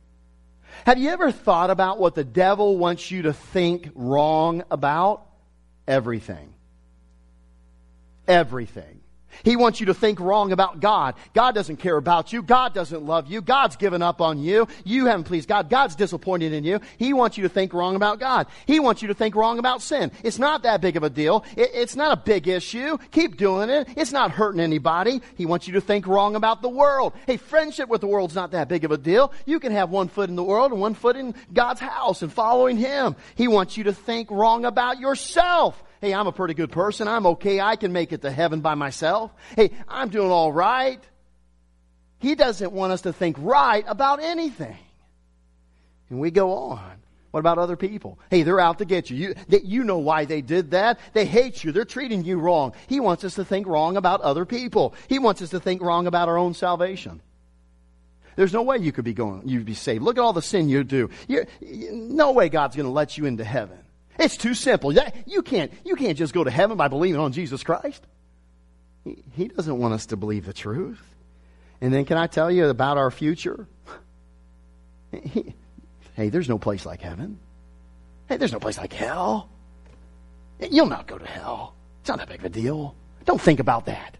Have 0.87 0.99
you 0.99 1.11
ever 1.11 1.31
thought 1.31 1.71
about 1.71 1.99
what 1.99 2.15
the 2.15 2.25
devil 2.25 2.77
wants 2.77 3.11
you 3.11 3.23
to 3.23 3.33
think 3.33 3.91
wrong 3.95 4.65
about? 4.71 5.27
Everything. 5.87 6.55
Everything. 8.27 9.01
He 9.43 9.57
wants 9.57 9.81
you 9.81 9.87
to 9.87 9.95
think 9.95 10.21
wrong 10.21 10.53
about 10.53 10.81
God. 10.81 11.15
God 11.33 11.55
doesn't 11.55 11.77
care 11.77 11.97
about 11.97 12.33
you. 12.33 12.43
God 12.43 12.75
doesn't 12.75 13.05
love 13.05 13.31
you. 13.31 13.41
God's 13.41 13.77
given 13.77 14.03
up 14.03 14.21
on 14.21 14.39
you. 14.39 14.69
You 14.85 15.07
haven't 15.07 15.25
pleased 15.25 15.49
God. 15.49 15.69
God's 15.69 15.97
disappointed 15.97 16.53
in 16.53 16.65
you. 16.65 16.81
He 16.99 17.13
wants 17.13 17.37
you 17.37 17.43
to 17.43 17.49
think 17.49 17.73
wrong 17.75 17.97
about 17.97 18.21
God. 18.21 18.47
He 18.67 18.81
wants 18.81 19.03
you 19.03 19.09
to 19.09 19.15
think 19.15 19.35
wrong 19.35 19.59
about 19.59 19.83
sin. 19.83 20.13
It's 20.23 20.39
not 20.39 20.63
that 20.63 20.81
big 20.81 20.97
of 20.97 21.03
a 21.03 21.11
deal. 21.11 21.45
It, 21.57 21.71
it's 21.75 21.97
not 21.97 22.17
a 22.17 22.21
big 22.21 22.49
issue. 22.49 22.99
Keep 23.11 23.37
doing 23.37 23.71
it. 23.71 23.89
It's 23.97 24.13
not 24.13 24.31
hurting 24.31 24.61
anybody. 24.61 25.21
He 25.37 25.47
wants 25.47 25.67
you 25.67 25.75
to 25.75 25.81
think 25.81 26.07
wrong 26.07 26.37
about 26.37 26.63
the 26.63 26.69
world. 26.69 27.13
Hey, 27.27 27.37
friendship 27.37 27.89
with 27.89 28.01
the 28.01 28.07
world's 28.07 28.35
not 28.35 28.53
that 28.53 28.69
big 28.69 28.85
of 28.85 28.91
a 28.91 28.99
deal. 28.99 29.33
You 29.47 29.61
can 29.61 29.73
have 29.73 29.91
one 29.91 30.09
foot 30.09 30.29
in 30.29 30.37
the 30.37 30.43
world 30.43 30.73
and 30.73 30.81
one 30.81 30.95
foot 30.95 31.17
in 31.17 31.35
God's 31.53 31.81
house 31.81 32.23
and 32.23 32.33
following 32.33 32.77
Him. 32.77 33.17
He 33.35 33.49
wants 33.49 33.77
you 33.77 33.85
to 33.85 33.93
think 33.93 34.31
wrong 34.31 34.65
about 34.65 34.99
yourself. 34.99 35.83
Hey, 36.05 36.13
I'm 36.13 36.27
a 36.27 36.33
pretty 36.33 36.53
good 36.53 36.71
person. 36.71 37.09
I'm 37.09 37.25
okay. 37.29 37.63
I 37.63 37.77
can 37.77 37.91
make 37.91 38.13
it 38.13 38.21
to 38.21 38.31
heaven 38.31 38.61
by 38.61 38.75
myself. 38.75 39.33
Hey, 39.57 39.71
I'm 39.89 40.11
doing 40.11 40.31
all 40.31 40.53
right. 40.53 41.03
He 42.19 42.35
doesn't 42.35 42.73
want 42.73 42.93
us 42.93 43.01
to 43.03 43.13
think 43.15 43.37
right 43.41 43.83
about 43.89 44.23
anything. 44.23 44.77
And 46.11 46.21
we 46.21 46.31
go 46.31 46.53
on. 46.53 46.97
What 47.31 47.41
about 47.41 47.57
other 47.57 47.77
people? 47.77 48.19
Hey, 48.29 48.43
they're 48.43 48.61
out 48.61 48.81
to 48.81 48.85
get 48.85 49.09
you. 49.09 49.17
You, 49.17 49.35
they, 49.49 49.63
you 49.63 49.83
know 49.83 49.97
why 49.97 50.27
they 50.27 50.43
did 50.43 50.73
that. 50.73 51.01
They 51.15 51.25
hate 51.25 51.65
you. 51.65 51.73
They're 51.73 51.87
treating 51.87 52.23
you 52.23 52.39
wrong. 52.39 52.75
He 52.87 53.01
wants 53.01 53.25
us 53.25 53.37
to 53.37 53.45
think 53.47 53.67
wrong 53.67 53.97
about 53.97 54.21
other 54.21 54.45
people. 54.45 54.95
He 55.09 55.19
wants 55.19 55.41
us 55.41 55.49
to 55.51 55.59
think 55.59 55.81
wrong 55.81 56.07
about 56.07 56.29
our 56.29 56.37
own 56.37 56.53
salvation. 56.53 57.23
There's 58.37 58.53
no 58.53 58.61
way 58.61 58.77
you 58.77 58.93
could 58.93 59.07
be 59.07 59.15
going, 59.15 59.49
you'd 59.49 59.65
be 59.65 59.73
saved. 59.73 60.05
Look 60.05 60.19
at 60.19 60.21
all 60.21 60.35
the 60.35 60.43
sin 60.43 60.69
you 60.69 60.85
do. 60.85 61.09
You're, 61.29 61.47
no 61.63 62.33
way 62.33 62.51
God's 62.51 62.77
going 62.77 62.85
to 62.85 62.93
let 62.93 63.17
you 63.17 63.25
into 63.25 63.43
heaven. 63.43 63.79
It's 64.19 64.37
too 64.37 64.55
simple. 64.55 64.93
You 65.27 65.43
can't, 65.43 65.73
you 65.85 65.97
can't 65.97 66.17
just 66.17 66.33
go 66.33 66.45
to 66.45 66.51
heaven 66.51 66.77
by 66.77 66.89
believing 66.89 67.21
on 67.21 67.33
Jesus 67.33 67.63
Christ. 67.63 68.07
He 69.33 69.49
doesn't 69.49 69.79
want 69.79 69.95
us 69.95 70.07
to 70.07 70.17
believe 70.17 70.47
the 70.47 70.53
truth. 70.53 71.03
And 71.81 71.93
then, 71.93 72.05
can 72.05 72.17
I 72.17 72.27
tell 72.27 72.51
you 72.51 72.69
about 72.69 72.97
our 72.97 73.11
future? 73.11 73.67
hey, 75.13 76.29
there's 76.29 76.49
no 76.49 76.59
place 76.59 76.87
like 76.87 77.01
heaven. 77.01 77.39
Hey, 78.29 78.37
there's 78.37 78.53
no 78.53 78.61
place 78.61 78.79
like 78.79 78.93
hell. 78.93 79.51
You'll 80.59 80.87
not 80.87 81.07
go 81.07 81.19
to 81.19 81.27
hell. 81.27 81.75
It's 82.01 82.09
not 82.09 82.19
that 82.19 82.29
big 82.29 82.39
of 82.39 82.47
a 82.47 82.49
deal. 82.49 82.95
Don't 83.25 83.41
think 83.41 83.61
about 83.61 83.87
that. 83.87 84.17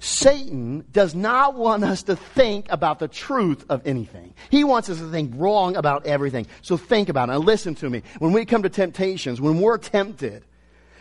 Satan 0.00 0.84
does 0.92 1.14
not 1.14 1.54
want 1.54 1.82
us 1.82 2.04
to 2.04 2.16
think 2.16 2.66
about 2.70 2.98
the 2.98 3.08
truth 3.08 3.64
of 3.68 3.86
anything. 3.86 4.34
He 4.50 4.62
wants 4.64 4.88
us 4.88 4.98
to 4.98 5.10
think 5.10 5.32
wrong 5.36 5.76
about 5.76 6.06
everything. 6.06 6.46
So 6.62 6.76
think 6.76 7.08
about 7.08 7.28
it. 7.28 7.34
And 7.34 7.44
listen 7.44 7.74
to 7.76 7.90
me. 7.90 8.02
When 8.18 8.32
we 8.32 8.44
come 8.44 8.62
to 8.62 8.68
temptations, 8.68 9.40
when 9.40 9.60
we're 9.60 9.78
tempted, 9.78 10.44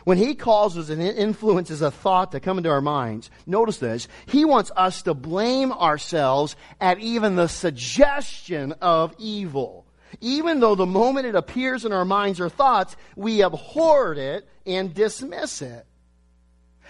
when 0.03 0.17
he 0.17 0.35
causes 0.35 0.89
and 0.89 1.01
influences 1.01 1.81
a 1.81 1.91
thought 1.91 2.31
to 2.31 2.39
come 2.39 2.57
into 2.57 2.69
our 2.69 2.81
minds, 2.81 3.29
notice 3.45 3.77
this. 3.77 4.07
He 4.25 4.45
wants 4.45 4.71
us 4.75 5.01
to 5.03 5.13
blame 5.13 5.73
ourselves 5.73 6.55
at 6.79 6.99
even 6.99 7.35
the 7.35 7.47
suggestion 7.47 8.71
of 8.81 9.13
evil. 9.19 9.85
Even 10.21 10.61
though 10.61 10.75
the 10.75 10.85
moment 10.85 11.27
it 11.27 11.35
appears 11.35 11.83
in 11.83 11.91
our 11.91 12.05
minds 12.05 12.39
or 12.39 12.49
thoughts, 12.49 12.95
we 13.15 13.43
abhor 13.43 14.13
it 14.13 14.47
and 14.65 14.93
dismiss 14.93 15.61
it. 15.61 15.85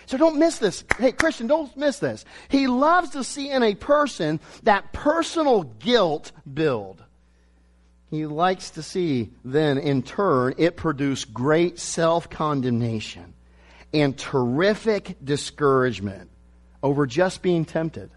So 0.07 0.17
don't 0.17 0.39
miss 0.39 0.57
this. 0.57 0.85
Hey, 0.97 1.11
Christian, 1.11 1.47
don't 1.47 1.75
miss 1.75 1.99
this. 1.99 2.23
He 2.47 2.67
loves 2.67 3.11
to 3.11 3.25
see 3.25 3.51
in 3.51 3.61
a 3.61 3.75
person 3.75 4.39
that 4.63 4.93
personal 4.93 5.63
guilt 5.63 6.31
build. 6.51 7.03
He 8.09 8.25
likes 8.25 8.71
to 8.71 8.81
see 8.81 9.33
then, 9.43 9.77
in 9.77 10.01
turn, 10.01 10.55
it 10.57 10.77
produce 10.77 11.25
great 11.25 11.77
self 11.77 12.29
condemnation 12.29 13.33
and 13.93 14.17
terrific 14.17 15.17
discouragement 15.21 16.29
over 16.81 17.05
just 17.05 17.41
being 17.41 17.65
tempted 17.65 18.09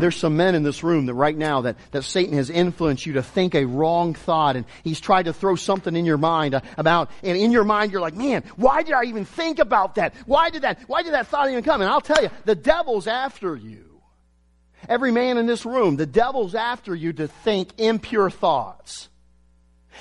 there's 0.00 0.16
some 0.16 0.36
men 0.36 0.54
in 0.54 0.62
this 0.62 0.82
room 0.82 1.06
that 1.06 1.14
right 1.14 1.36
now 1.36 1.62
that, 1.62 1.76
that 1.92 2.02
Satan 2.02 2.36
has 2.36 2.50
influenced 2.50 3.06
you 3.06 3.14
to 3.14 3.22
think 3.22 3.54
a 3.54 3.64
wrong 3.64 4.14
thought 4.14 4.56
and 4.56 4.64
he's 4.84 5.00
tried 5.00 5.24
to 5.24 5.32
throw 5.32 5.56
something 5.56 5.94
in 5.94 6.04
your 6.04 6.18
mind 6.18 6.54
uh, 6.54 6.60
about, 6.76 7.10
and 7.22 7.36
in 7.36 7.52
your 7.52 7.64
mind 7.64 7.92
you're 7.92 8.00
like, 8.00 8.14
man, 8.14 8.44
why 8.56 8.82
did 8.82 8.94
I 8.94 9.04
even 9.04 9.24
think 9.24 9.58
about 9.58 9.96
that? 9.96 10.14
Why 10.26 10.50
did 10.50 10.62
that, 10.62 10.80
why 10.86 11.02
did 11.02 11.14
that 11.14 11.26
thought 11.28 11.50
even 11.50 11.64
come? 11.64 11.80
And 11.80 11.90
I'll 11.90 12.00
tell 12.00 12.22
you, 12.22 12.30
the 12.44 12.54
devil's 12.54 13.06
after 13.06 13.56
you. 13.56 13.84
Every 14.88 15.10
man 15.10 15.38
in 15.38 15.46
this 15.46 15.66
room, 15.66 15.96
the 15.96 16.06
devil's 16.06 16.54
after 16.54 16.94
you 16.94 17.12
to 17.14 17.28
think 17.28 17.78
impure 17.78 18.30
thoughts. 18.30 19.08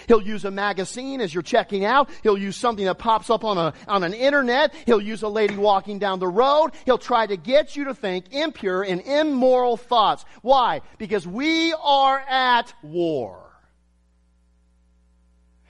He'll 0.07 0.21
use 0.21 0.45
a 0.45 0.51
magazine 0.51 1.21
as 1.21 1.33
you're 1.33 1.43
checking 1.43 1.85
out. 1.85 2.09
He'll 2.23 2.37
use 2.37 2.55
something 2.55 2.85
that 2.85 2.97
pops 2.97 3.29
up 3.29 3.43
on 3.43 3.57
a, 3.57 3.73
on 3.87 4.03
an 4.03 4.13
internet. 4.13 4.73
He'll 4.85 5.01
use 5.01 5.23
a 5.23 5.27
lady 5.27 5.55
walking 5.55 5.99
down 5.99 6.19
the 6.19 6.27
road. 6.27 6.71
He'll 6.85 6.97
try 6.97 7.25
to 7.27 7.37
get 7.37 7.75
you 7.75 7.85
to 7.85 7.93
think 7.93 8.33
impure 8.33 8.83
and 8.83 9.01
immoral 9.01 9.77
thoughts. 9.77 10.25
Why? 10.41 10.81
Because 10.97 11.27
we 11.27 11.73
are 11.73 12.19
at 12.19 12.73
war. 12.81 13.43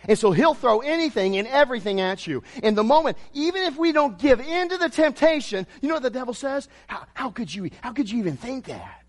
And 0.07 0.17
so 0.17 0.31
he'll 0.31 0.53
throw 0.53 0.79
anything 0.79 1.37
and 1.37 1.47
everything 1.47 1.99
at 1.99 2.25
you. 2.27 2.43
In 2.63 2.75
the 2.75 2.83
moment, 2.83 3.17
even 3.33 3.63
if 3.63 3.77
we 3.77 3.91
don't 3.91 4.17
give 4.17 4.39
in 4.39 4.69
to 4.69 4.77
the 4.77 4.89
temptation, 4.89 5.67
you 5.81 5.89
know 5.89 5.95
what 5.95 6.03
the 6.03 6.09
devil 6.09 6.33
says? 6.33 6.69
How, 6.87 7.03
how 7.13 7.29
could 7.29 7.53
you, 7.53 7.69
how 7.81 7.91
could 7.91 8.09
you 8.09 8.19
even 8.19 8.37
think 8.37 8.65
that? 8.65 9.03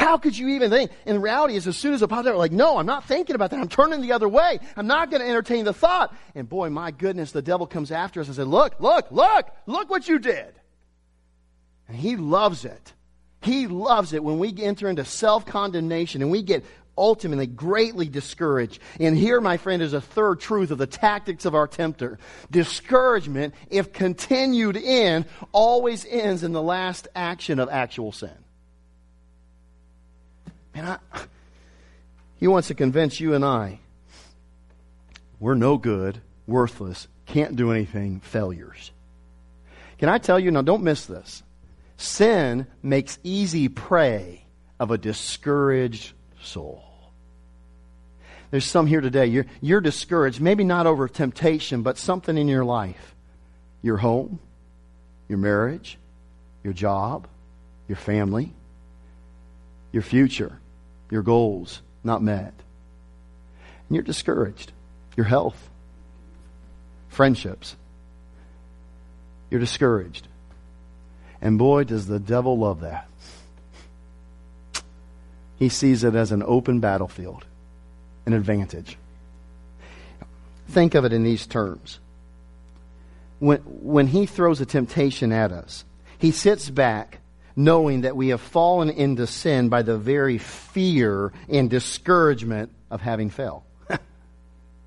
How 0.00 0.16
could 0.16 0.36
you 0.36 0.48
even 0.48 0.70
think? 0.70 0.90
And 1.04 1.16
the 1.16 1.20
reality 1.20 1.56
is, 1.56 1.66
as 1.66 1.76
soon 1.76 1.92
as 1.92 2.00
it 2.00 2.08
pops 2.08 2.26
like, 2.26 2.52
no, 2.52 2.78
I'm 2.78 2.86
not 2.86 3.04
thinking 3.04 3.36
about 3.36 3.50
that. 3.50 3.60
I'm 3.60 3.68
turning 3.68 4.00
the 4.00 4.12
other 4.12 4.30
way. 4.30 4.58
I'm 4.74 4.86
not 4.86 5.10
going 5.10 5.20
to 5.20 5.28
entertain 5.28 5.66
the 5.66 5.74
thought. 5.74 6.14
And 6.34 6.48
boy, 6.48 6.70
my 6.70 6.90
goodness, 6.90 7.32
the 7.32 7.42
devil 7.42 7.66
comes 7.66 7.92
after 7.92 8.22
us 8.22 8.26
and 8.26 8.34
says, 8.34 8.46
look, 8.46 8.80
look, 8.80 9.12
look, 9.12 9.50
look 9.66 9.90
what 9.90 10.08
you 10.08 10.18
did. 10.18 10.54
And 11.86 11.98
he 11.98 12.16
loves 12.16 12.64
it. 12.64 12.94
He 13.42 13.66
loves 13.66 14.14
it 14.14 14.24
when 14.24 14.38
we 14.38 14.54
enter 14.62 14.88
into 14.88 15.04
self 15.04 15.44
condemnation 15.44 16.22
and 16.22 16.30
we 16.30 16.40
get 16.40 16.64
ultimately 16.96 17.46
greatly 17.46 18.08
discouraged. 18.08 18.80
And 18.98 19.14
here, 19.14 19.38
my 19.38 19.58
friend, 19.58 19.82
is 19.82 19.92
a 19.92 20.00
third 20.00 20.40
truth 20.40 20.70
of 20.70 20.78
the 20.78 20.86
tactics 20.86 21.44
of 21.44 21.54
our 21.54 21.66
tempter. 21.66 22.18
Discouragement, 22.50 23.54
if 23.68 23.92
continued 23.92 24.78
in, 24.78 25.26
always 25.52 26.06
ends 26.06 26.42
in 26.42 26.52
the 26.52 26.62
last 26.62 27.06
action 27.14 27.58
of 27.58 27.68
actual 27.68 28.12
sin. 28.12 28.30
Man, 30.74 30.84
I, 30.84 30.98
he 32.36 32.46
wants 32.46 32.68
to 32.68 32.74
convince 32.74 33.20
you 33.20 33.34
and 33.34 33.44
I 33.44 33.80
we're 35.40 35.54
no 35.54 35.78
good, 35.78 36.20
worthless, 36.46 37.08
can't 37.24 37.56
do 37.56 37.72
anything, 37.72 38.20
failures. 38.20 38.92
Can 39.98 40.10
I 40.10 40.18
tell 40.18 40.38
you, 40.38 40.50
now 40.50 40.62
don't 40.62 40.82
miss 40.82 41.06
this. 41.06 41.42
Sin 41.96 42.66
makes 42.82 43.18
easy 43.24 43.68
prey 43.68 44.44
of 44.78 44.90
a 44.90 44.98
discouraged 44.98 46.12
soul. 46.42 46.84
There's 48.50 48.66
some 48.66 48.86
here 48.86 49.00
today. 49.00 49.26
You're, 49.26 49.46
you're 49.60 49.80
discouraged, 49.80 50.40
maybe 50.40 50.64
not 50.64 50.86
over 50.86 51.08
temptation, 51.08 51.82
but 51.82 51.96
something 51.96 52.36
in 52.36 52.48
your 52.48 52.64
life. 52.64 53.14
Your 53.82 53.96
home, 53.96 54.40
your 55.28 55.38
marriage, 55.38 55.98
your 56.62 56.72
job, 56.72 57.28
your 57.88 57.96
family, 57.96 58.52
your 59.92 60.02
future, 60.02 60.58
your 61.10 61.22
goals 61.22 61.82
not 62.04 62.22
met. 62.22 62.54
And 63.88 63.96
you're 63.96 64.02
discouraged. 64.02 64.72
Your 65.16 65.26
health, 65.26 65.68
friendships. 67.08 67.76
You're 69.50 69.60
discouraged. 69.60 70.28
And 71.40 71.58
boy, 71.58 71.84
does 71.84 72.06
the 72.06 72.20
devil 72.20 72.58
love 72.58 72.80
that. 72.80 73.08
He 75.58 75.68
sees 75.68 76.04
it 76.04 76.14
as 76.14 76.32
an 76.32 76.42
open 76.42 76.80
battlefield, 76.80 77.44
an 78.24 78.32
advantage. 78.32 78.96
Think 80.68 80.94
of 80.94 81.04
it 81.04 81.12
in 81.12 81.22
these 81.24 81.46
terms. 81.46 81.98
When, 83.40 83.58
when 83.58 84.06
he 84.06 84.26
throws 84.26 84.60
a 84.60 84.66
temptation 84.66 85.32
at 85.32 85.52
us, 85.52 85.84
he 86.18 86.30
sits 86.30 86.70
back 86.70 87.18
knowing 87.56 88.02
that 88.02 88.16
we 88.16 88.28
have 88.28 88.40
fallen 88.40 88.90
into 88.90 89.26
sin 89.26 89.68
by 89.68 89.82
the 89.82 89.98
very 89.98 90.38
fear 90.38 91.32
and 91.48 91.70
discouragement 91.70 92.72
of 92.90 93.00
having 93.00 93.30
failed. 93.30 93.62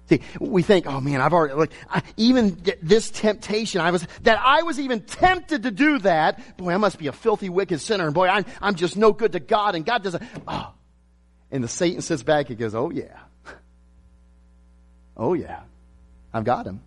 See, 0.09 0.21
we 0.39 0.63
think, 0.63 0.85
oh 0.87 0.99
man, 1.01 1.21
I've 1.21 1.33
already, 1.33 1.53
like, 1.53 1.71
I, 1.89 2.01
even 2.17 2.61
this 2.81 3.09
temptation, 3.09 3.81
I 3.81 3.91
was, 3.91 4.07
that 4.23 4.39
I 4.43 4.63
was 4.63 4.79
even 4.79 5.01
tempted 5.01 5.63
to 5.63 5.71
do 5.71 5.99
that. 5.99 6.57
Boy, 6.57 6.73
I 6.73 6.77
must 6.77 6.97
be 6.97 7.07
a 7.07 7.11
filthy, 7.11 7.49
wicked 7.49 7.79
sinner. 7.81 8.05
And 8.05 8.13
boy, 8.13 8.27
I'm, 8.27 8.45
I'm 8.61 8.75
just 8.75 8.97
no 8.97 9.11
good 9.11 9.33
to 9.33 9.39
God 9.39 9.75
and 9.75 9.85
God 9.85 10.03
doesn't, 10.03 10.23
oh. 10.47 10.73
And 11.51 11.63
the 11.63 11.67
Satan 11.67 12.01
sits 12.01 12.23
back 12.23 12.49
and 12.49 12.57
goes, 12.57 12.75
oh 12.75 12.89
yeah. 12.89 13.19
Oh 15.15 15.33
yeah. 15.33 15.61
I've 16.33 16.43
got 16.43 16.65
him. 16.65 16.81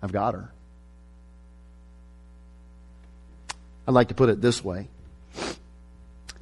I've 0.00 0.12
got 0.12 0.34
her. 0.34 0.52
I'd 3.86 3.94
like 3.94 4.08
to 4.08 4.14
put 4.14 4.28
it 4.28 4.40
this 4.40 4.64
way. 4.64 4.88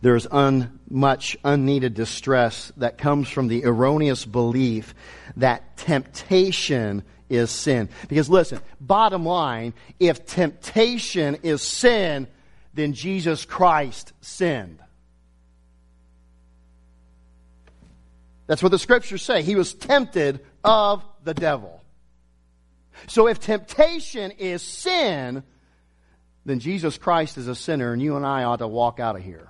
There's 0.02 0.26
un, 0.30 0.80
much 0.88 1.36
unneeded 1.44 1.94
distress 1.94 2.72
that 2.78 2.96
comes 2.96 3.28
from 3.28 3.48
the 3.48 3.64
erroneous 3.64 4.24
belief 4.24 4.94
that 5.36 5.76
temptation 5.76 7.02
is 7.28 7.50
sin. 7.50 7.88
Because 8.08 8.30
listen, 8.30 8.60
bottom 8.80 9.26
line, 9.26 9.74
if 9.98 10.24
temptation 10.24 11.36
is 11.42 11.62
sin, 11.62 12.26
then 12.74 12.94
Jesus 12.94 13.44
Christ 13.44 14.12
sinned. 14.20 14.78
That's 18.46 18.62
what 18.62 18.72
the 18.72 18.78
scriptures 18.78 19.22
say. 19.22 19.42
He 19.42 19.54
was 19.54 19.74
tempted 19.74 20.40
of 20.64 21.04
the 21.22 21.34
devil. 21.34 21.84
So 23.06 23.28
if 23.28 23.38
temptation 23.38 24.32
is 24.32 24.62
sin, 24.62 25.44
then 26.44 26.60
Jesus 26.60 26.98
Christ 26.98 27.38
is 27.38 27.48
a 27.48 27.54
sinner 27.54 27.92
and 27.92 28.00
you 28.00 28.16
and 28.16 28.24
I 28.24 28.44
ought 28.44 28.58
to 28.60 28.68
walk 28.68 29.00
out 29.00 29.16
of 29.16 29.22
here. 29.22 29.48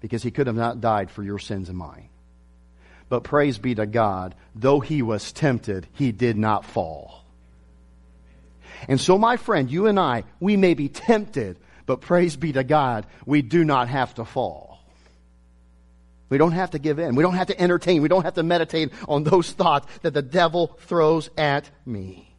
Because 0.00 0.22
he 0.22 0.30
could 0.30 0.46
have 0.46 0.56
not 0.56 0.80
died 0.80 1.10
for 1.10 1.22
your 1.22 1.38
sins 1.38 1.68
and 1.68 1.78
mine. 1.78 2.08
But 3.08 3.24
praise 3.24 3.58
be 3.58 3.74
to 3.74 3.86
God, 3.86 4.34
though 4.54 4.80
he 4.80 5.02
was 5.02 5.32
tempted, 5.32 5.86
he 5.92 6.12
did 6.12 6.36
not 6.36 6.64
fall. 6.64 7.24
And 8.88 9.00
so, 9.00 9.18
my 9.18 9.36
friend, 9.36 9.70
you 9.70 9.86
and 9.86 9.98
I, 9.98 10.24
we 10.40 10.56
may 10.56 10.74
be 10.74 10.88
tempted, 10.88 11.58
but 11.86 12.00
praise 12.00 12.36
be 12.36 12.52
to 12.52 12.64
God, 12.64 13.06
we 13.24 13.42
do 13.42 13.64
not 13.64 13.88
have 13.88 14.14
to 14.14 14.24
fall. 14.24 14.80
We 16.28 16.38
don't 16.38 16.52
have 16.52 16.72
to 16.72 16.78
give 16.78 16.98
in. 16.98 17.14
We 17.14 17.22
don't 17.22 17.34
have 17.34 17.48
to 17.48 17.60
entertain. 17.60 18.02
We 18.02 18.08
don't 18.08 18.24
have 18.24 18.34
to 18.34 18.42
meditate 18.42 18.92
on 19.06 19.22
those 19.22 19.52
thoughts 19.52 19.86
that 20.02 20.14
the 20.14 20.22
devil 20.22 20.78
throws 20.80 21.30
at 21.36 21.70
me. 21.86 22.33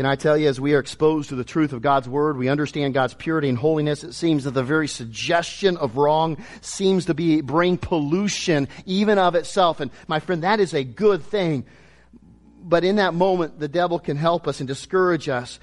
Can 0.00 0.06
I 0.06 0.16
tell 0.16 0.34
you, 0.34 0.48
as 0.48 0.58
we 0.58 0.72
are 0.72 0.78
exposed 0.78 1.28
to 1.28 1.34
the 1.34 1.44
truth 1.44 1.74
of 1.74 1.82
God's 1.82 2.08
Word, 2.08 2.38
we 2.38 2.48
understand 2.48 2.94
God's 2.94 3.12
purity 3.12 3.50
and 3.50 3.58
holiness. 3.58 4.02
It 4.02 4.14
seems 4.14 4.44
that 4.44 4.52
the 4.52 4.62
very 4.62 4.88
suggestion 4.88 5.76
of 5.76 5.98
wrong 5.98 6.42
seems 6.62 7.04
to 7.04 7.12
be 7.12 7.42
bring 7.42 7.76
pollution 7.76 8.68
even 8.86 9.18
of 9.18 9.34
itself. 9.34 9.78
And 9.78 9.90
my 10.08 10.18
friend, 10.18 10.42
that 10.42 10.58
is 10.58 10.72
a 10.72 10.84
good 10.84 11.22
thing. 11.22 11.66
But 12.62 12.82
in 12.82 12.96
that 12.96 13.12
moment, 13.12 13.60
the 13.60 13.68
devil 13.68 13.98
can 13.98 14.16
help 14.16 14.48
us 14.48 14.60
and 14.60 14.66
discourage 14.66 15.28
us 15.28 15.60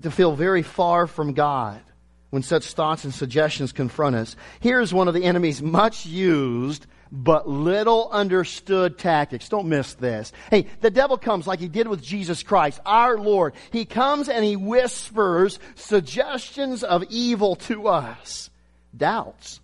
to 0.00 0.10
feel 0.10 0.34
very 0.34 0.62
far 0.62 1.06
from 1.06 1.34
God 1.34 1.82
when 2.30 2.42
such 2.42 2.72
thoughts 2.72 3.04
and 3.04 3.12
suggestions 3.12 3.72
confront 3.72 4.16
us. 4.16 4.34
Here's 4.60 4.94
one 4.94 5.08
of 5.08 5.14
the 5.14 5.24
enemy's 5.24 5.60
much 5.60 6.06
used 6.06 6.86
but 7.10 7.48
little 7.48 8.08
understood 8.10 8.98
tactics. 8.98 9.48
Don't 9.48 9.68
miss 9.68 9.94
this. 9.94 10.32
Hey, 10.50 10.66
the 10.80 10.90
devil 10.90 11.16
comes 11.18 11.46
like 11.46 11.60
he 11.60 11.68
did 11.68 11.88
with 11.88 12.02
Jesus 12.02 12.42
Christ, 12.42 12.80
our 12.84 13.18
Lord. 13.18 13.54
He 13.70 13.84
comes 13.84 14.28
and 14.28 14.44
he 14.44 14.56
whispers 14.56 15.58
suggestions 15.74 16.84
of 16.84 17.04
evil 17.10 17.56
to 17.56 17.88
us. 17.88 18.50
Doubts, 18.96 19.60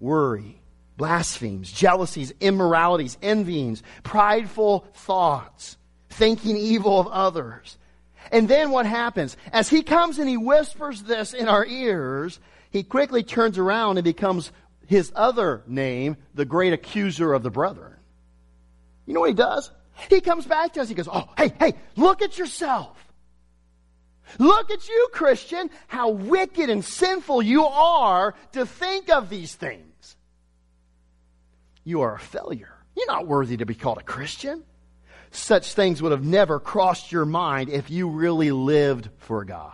worry, 0.00 0.60
blasphemies, 0.96 1.70
jealousies, 1.70 2.32
immoralities, 2.40 3.18
envyings, 3.22 3.82
prideful 4.02 4.86
thoughts, 4.94 5.76
thinking 6.10 6.56
evil 6.56 7.00
of 7.00 7.08
others. 7.08 7.78
And 8.32 8.48
then 8.48 8.70
what 8.70 8.86
happens? 8.86 9.36
As 9.52 9.68
he 9.68 9.82
comes 9.82 10.18
and 10.18 10.28
he 10.28 10.36
whispers 10.36 11.02
this 11.02 11.32
in 11.32 11.48
our 11.48 11.64
ears, 11.64 12.40
he 12.70 12.82
quickly 12.82 13.22
turns 13.22 13.58
around 13.58 13.98
and 13.98 14.04
becomes 14.04 14.50
his 14.86 15.12
other 15.14 15.62
name, 15.66 16.16
the 16.34 16.44
great 16.44 16.72
accuser 16.72 17.32
of 17.32 17.42
the 17.42 17.50
brethren. 17.50 17.94
You 19.06 19.14
know 19.14 19.20
what 19.20 19.30
he 19.30 19.34
does? 19.34 19.70
He 20.10 20.20
comes 20.20 20.46
back 20.46 20.74
to 20.74 20.80
us. 20.80 20.88
He 20.88 20.94
goes, 20.94 21.08
Oh, 21.10 21.28
hey, 21.36 21.52
hey, 21.58 21.74
look 21.96 22.22
at 22.22 22.38
yourself. 22.38 23.02
Look 24.38 24.70
at 24.70 24.88
you, 24.88 25.08
Christian, 25.12 25.70
how 25.86 26.10
wicked 26.10 26.68
and 26.68 26.84
sinful 26.84 27.42
you 27.42 27.64
are 27.64 28.34
to 28.52 28.66
think 28.66 29.08
of 29.08 29.30
these 29.30 29.54
things. 29.54 30.16
You 31.84 32.00
are 32.02 32.16
a 32.16 32.18
failure. 32.18 32.74
You're 32.96 33.06
not 33.06 33.26
worthy 33.26 33.58
to 33.58 33.66
be 33.66 33.74
called 33.74 33.98
a 33.98 34.02
Christian. 34.02 34.64
Such 35.30 35.74
things 35.74 36.02
would 36.02 36.12
have 36.12 36.24
never 36.24 36.58
crossed 36.58 37.12
your 37.12 37.24
mind 37.24 37.70
if 37.70 37.90
you 37.90 38.08
really 38.08 38.50
lived 38.50 39.08
for 39.18 39.44
God. 39.44 39.72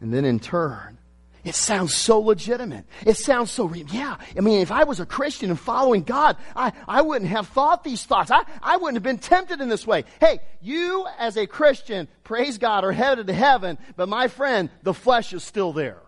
And 0.00 0.12
then 0.12 0.24
in 0.24 0.40
turn, 0.40 0.98
it 1.44 1.56
sounds 1.56 1.92
so 1.92 2.20
legitimate. 2.20 2.84
It 3.04 3.16
sounds 3.16 3.50
so, 3.50 3.64
re- 3.64 3.84
yeah. 3.90 4.16
I 4.36 4.40
mean, 4.40 4.60
if 4.60 4.70
I 4.70 4.84
was 4.84 5.00
a 5.00 5.06
Christian 5.06 5.50
and 5.50 5.58
following 5.58 6.04
God, 6.04 6.36
I, 6.54 6.72
I 6.86 7.02
wouldn't 7.02 7.30
have 7.30 7.48
thought 7.48 7.82
these 7.82 8.04
thoughts. 8.04 8.30
I, 8.30 8.44
I 8.62 8.76
wouldn't 8.76 8.94
have 8.94 9.02
been 9.02 9.18
tempted 9.18 9.60
in 9.60 9.68
this 9.68 9.84
way. 9.84 10.04
Hey, 10.20 10.38
you 10.60 11.04
as 11.18 11.36
a 11.36 11.48
Christian, 11.48 12.06
praise 12.22 12.58
God, 12.58 12.84
are 12.84 12.92
headed 12.92 13.26
to 13.26 13.32
heaven, 13.32 13.76
but 13.96 14.08
my 14.08 14.28
friend, 14.28 14.70
the 14.84 14.94
flesh 14.94 15.32
is 15.32 15.42
still 15.42 15.72
there. 15.72 16.02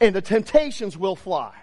And 0.00 0.14
the 0.14 0.22
temptations 0.22 0.96
will 0.96 1.16
fly. 1.16 1.54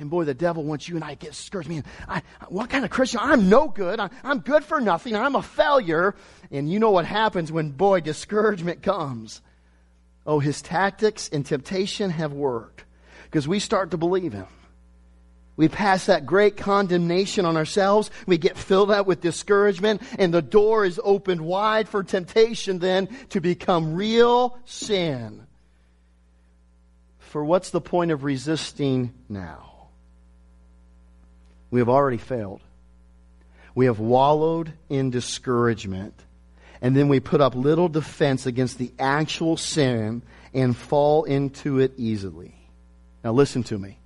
And 0.00 0.10
boy, 0.10 0.24
the 0.24 0.34
devil 0.34 0.64
wants 0.64 0.88
you 0.88 0.96
and 0.96 1.04
I 1.04 1.10
to 1.10 1.16
get 1.16 1.30
discouraged. 1.30 1.68
Man, 1.68 1.84
I, 2.08 2.22
what 2.48 2.70
kind 2.70 2.84
of 2.84 2.90
Christian? 2.90 3.20
I'm 3.22 3.48
no 3.48 3.68
good. 3.68 4.00
I, 4.00 4.10
I'm 4.24 4.40
good 4.40 4.64
for 4.64 4.80
nothing. 4.80 5.14
I'm 5.14 5.36
a 5.36 5.42
failure. 5.42 6.16
And 6.50 6.72
you 6.72 6.80
know 6.80 6.90
what 6.90 7.04
happens 7.04 7.52
when, 7.52 7.70
boy, 7.70 8.00
discouragement 8.00 8.82
comes 8.82 9.42
Oh, 10.26 10.38
his 10.38 10.62
tactics 10.62 11.28
and 11.32 11.44
temptation 11.44 12.10
have 12.10 12.32
worked 12.32 12.84
because 13.24 13.48
we 13.48 13.58
start 13.58 13.92
to 13.92 13.96
believe 13.96 14.32
him. 14.32 14.46
We 15.56 15.68
pass 15.68 16.06
that 16.06 16.24
great 16.24 16.56
condemnation 16.56 17.44
on 17.44 17.56
ourselves. 17.56 18.10
We 18.26 18.38
get 18.38 18.56
filled 18.56 18.90
up 18.90 19.06
with 19.06 19.20
discouragement, 19.20 20.00
and 20.18 20.32
the 20.32 20.40
door 20.40 20.86
is 20.86 21.00
opened 21.04 21.42
wide 21.42 21.88
for 21.88 22.02
temptation 22.02 22.78
then 22.78 23.08
to 23.30 23.40
become 23.40 23.94
real 23.94 24.58
sin. 24.64 25.46
For 27.18 27.44
what's 27.44 27.70
the 27.70 27.80
point 27.80 28.10
of 28.10 28.24
resisting 28.24 29.12
now? 29.28 29.88
We 31.70 31.80
have 31.80 31.88
already 31.88 32.16
failed. 32.16 32.62
We 33.74 33.86
have 33.86 34.00
wallowed 34.00 34.72
in 34.88 35.10
discouragement 35.10 36.14
and 36.80 36.96
then 36.96 37.08
we 37.08 37.20
put 37.20 37.40
up 37.40 37.54
little 37.54 37.88
defense 37.88 38.46
against 38.46 38.78
the 38.78 38.92
actual 38.98 39.56
sin 39.56 40.22
and 40.54 40.76
fall 40.76 41.24
into 41.24 41.78
it 41.78 41.92
easily. 41.96 42.54
Now 43.22 43.32
listen 43.32 43.62
to 43.64 43.78
me. 43.78 43.98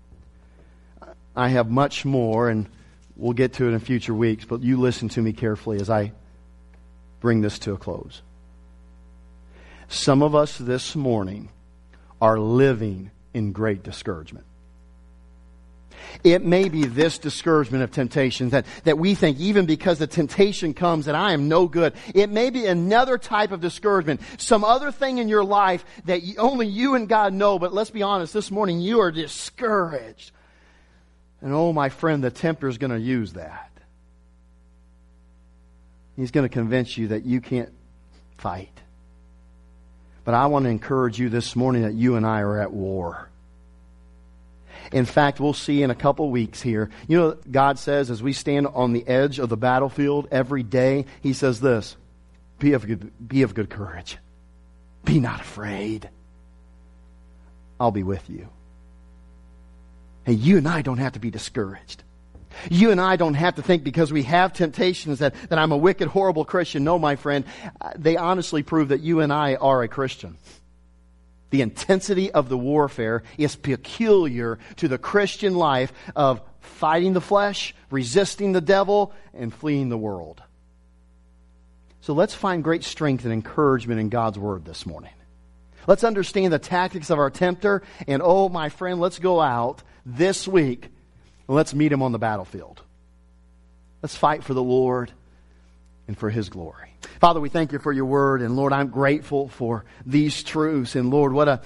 I 1.37 1.49
have 1.49 1.71
much 1.71 2.05
more, 2.05 2.49
and 2.49 2.69
we'll 3.17 3.33
get 3.33 3.55
to 3.55 3.69
it 3.69 3.73
in 3.73 3.81
future 3.81 4.15
weeks, 4.15 4.45
but 4.45 4.63
you 4.63 4.79
listen 4.79 5.09
to 5.11 5.23
me 5.23 5.33
carefully 5.33 5.81
as 5.81 5.91
I 5.91 6.13
bring 7.21 7.41
this 7.41 7.59
to 7.61 7.73
a 7.73 7.77
close. 7.77 8.23
Some 9.89 10.23
of 10.23 10.35
us 10.35 10.59
this 10.59 10.95
morning 10.95 11.51
are 12.21 12.39
living 12.39 13.11
in 13.33 13.53
great 13.53 13.83
discouragement. 13.83 14.47
It 16.23 16.45
may 16.45 16.69
be 16.69 16.85
this 16.85 17.19
discouragement 17.19 17.85
of 17.85 17.91
temptation 17.91 18.51
that, 18.51 18.67
that 18.85 18.99
we 18.99 19.15
think 19.15 19.39
even 19.39 19.67
because 19.67 19.99
the 19.99 20.07
temptation 20.07 20.75
comes 20.75 21.07
that 21.07 21.15
I 21.15 21.33
am 21.33 21.49
no 21.49 21.67
good. 21.67 21.95
It 22.15 22.31
may 22.31 22.51
be 22.51 22.67
another 22.67 23.19
type 23.19 23.53
of 23.53 23.61
discouragement. 23.61 24.21
Some 24.39 24.65
other 24.65 24.91
thing 24.91 25.19
in 25.19 25.29
your 25.29 25.45
life 25.45 25.85
that 26.07 26.23
you, 26.23 26.37
only 26.39 26.67
you 26.67 26.95
and 26.95 27.09
God 27.09 27.33
know, 27.33 27.59
but 27.59 27.73
let's 27.73 27.91
be 27.91 28.03
honest, 28.03 28.33
this 28.33 28.51
morning 28.51 28.81
you 28.81 29.01
are 29.01 29.11
discouraged. 29.11 30.33
And 31.41 31.53
oh, 31.53 31.73
my 31.73 31.91
friend, 31.91 32.25
the 32.25 32.31
tempter 32.31 32.69
is 32.69 32.79
going 32.79 32.93
to 32.93 33.01
use 33.01 33.35
that. 33.35 33.71
He's 36.17 36.31
going 36.31 36.49
to 36.49 36.53
convince 36.53 36.97
you 36.97 37.09
that 37.09 37.25
you 37.25 37.41
can't 37.41 37.73
fight. 38.39 38.71
But 40.25 40.35
I 40.35 40.47
want 40.47 40.65
to 40.65 40.71
encourage 40.71 41.19
you 41.19 41.29
this 41.29 41.55
morning 41.55 41.83
that 41.83 41.95
you 41.95 42.17
and 42.17 42.25
I 42.27 42.41
are 42.41 42.61
at 42.61 42.73
war. 42.73 43.29
In 44.93 45.05
fact, 45.05 45.41
we'll 45.41 45.55
see 45.55 45.83
in 45.83 45.91
a 45.91 45.95
couple 45.95 46.31
weeks 46.31 46.61
here. 46.61 46.91
You 47.09 47.19
know, 47.19 47.39
God 47.51 47.79
says 47.79 48.11
as 48.11 48.23
we 48.23 48.33
stand 48.33 48.67
on 48.67 48.93
the 48.93 49.07
edge 49.07 49.39
of 49.39 49.49
the 49.49 49.57
battlefield 49.57 50.29
every 50.31 50.63
day, 50.63 51.07
He 51.23 51.33
says 51.33 51.61
this 51.61 51.97
be 52.59 52.73
of 52.73 52.87
good, 52.87 53.13
be 53.27 53.43
of 53.43 53.55
good 53.55 53.71
courage. 53.71 54.19
Be 55.05 55.21
not 55.21 55.41
afraid. 55.41 56.09
I'll 57.79 57.91
be 57.91 58.03
with 58.03 58.29
you. 58.31 58.49
Hey, 60.25 60.33
you 60.33 60.57
and 60.57 60.67
I 60.67 60.83
don't 60.83 60.99
have 60.99 61.13
to 61.13 61.21
be 61.21 61.31
discouraged. 61.31 62.03
You 62.71 62.91
and 62.91 63.01
I 63.01 63.17
don't 63.17 63.35
have 63.35 63.57
to 63.57 63.63
think 63.63 63.85
because 63.85 64.13
we 64.13 64.23
have 64.23 64.53
temptations 64.53 65.19
that, 65.19 65.35
that 65.49 65.59
I'm 65.59 65.73
a 65.73 65.77
wicked, 65.77 66.09
horrible 66.09 66.45
Christian. 66.45 66.85
No, 66.85 66.99
my 66.99 67.17
friend, 67.17 67.45
uh, 67.81 67.91
they 67.97 68.17
honestly 68.17 68.63
prove 68.63 68.89
that 68.89 69.01
you 69.01 69.21
and 69.21 69.33
I 69.33 69.57
are 69.57 69.83
a 69.83 69.89
Christian. 69.89 70.39
The 71.55 71.63
intensity 71.63 72.33
of 72.33 72.49
the 72.49 72.59
warfare 72.59 73.23
is 73.39 73.55
peculiar 73.55 74.59
to 74.79 74.89
the 74.89 74.99
Christian 74.99 75.55
life 75.55 75.93
of 76.17 76.43
fighting 76.59 77.13
the 77.13 77.21
flesh, 77.21 77.77
resisting 77.93 78.51
the 78.51 78.61
devil, 78.61 79.13
and 79.33 79.55
fleeing 79.55 79.89
the 79.89 79.97
world. 79.97 80.43
So 82.01 82.13
let's 82.13 82.35
find 82.35 82.65
great 82.65 82.83
strength 82.83 83.23
and 83.23 83.33
encouragement 83.33 84.01
in 84.01 84.09
God's 84.09 84.37
Word 84.37 84.65
this 84.65 84.85
morning. 84.85 85.13
Let's 85.87 86.03
understand 86.03 86.53
the 86.53 86.59
tactics 86.59 87.09
of 87.09 87.21
our 87.21 87.31
tempter, 87.31 87.85
and 88.09 88.21
oh, 88.21 88.49
my 88.49 88.69
friend, 88.69 88.99
let's 88.99 89.21
go 89.21 89.41
out 89.41 89.85
this 90.05 90.49
week 90.49 90.89
and 91.47 91.57
let's 91.57 91.73
meet 91.73 91.93
him 91.93 92.03
on 92.03 92.11
the 92.11 92.19
battlefield. 92.19 92.83
Let's 94.03 94.17
fight 94.17 94.43
for 94.43 94.55
the 94.55 94.61
Lord 94.61 95.13
and 96.07 96.19
for 96.19 96.31
his 96.31 96.49
glory. 96.49 96.91
Father, 97.21 97.41
we 97.41 97.49
thank 97.49 97.73
you 97.73 97.79
for 97.79 97.93
your 97.93 98.05
word, 98.05 98.43
and 98.43 98.57
Lord, 98.57 98.73
I'm 98.73 98.89
grateful 98.89 99.49
for 99.49 99.85
these 100.05 100.43
truths, 100.43 100.97
and 100.97 101.11
Lord, 101.11 101.33
what 101.33 101.49
a 101.49 101.61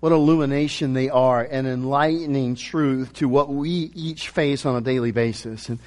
what 0.00 0.12
illumination 0.12 0.92
they 0.92 1.08
are, 1.08 1.42
an 1.42 1.66
enlightening 1.66 2.54
truth 2.54 3.14
to 3.14 3.28
what 3.28 3.48
we 3.48 3.90
each 3.94 4.28
face 4.28 4.66
on 4.66 4.76
a 4.76 4.80
daily 4.80 5.10
basis. 5.10 5.68
And 5.68 5.78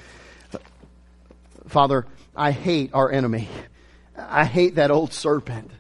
Father, 1.68 2.06
I 2.36 2.52
hate 2.52 2.92
our 2.94 3.12
enemy. 3.12 3.48
I 4.18 4.46
hate 4.46 4.76
that 4.76 4.92
old 4.92 5.14
serpent. 5.14 5.72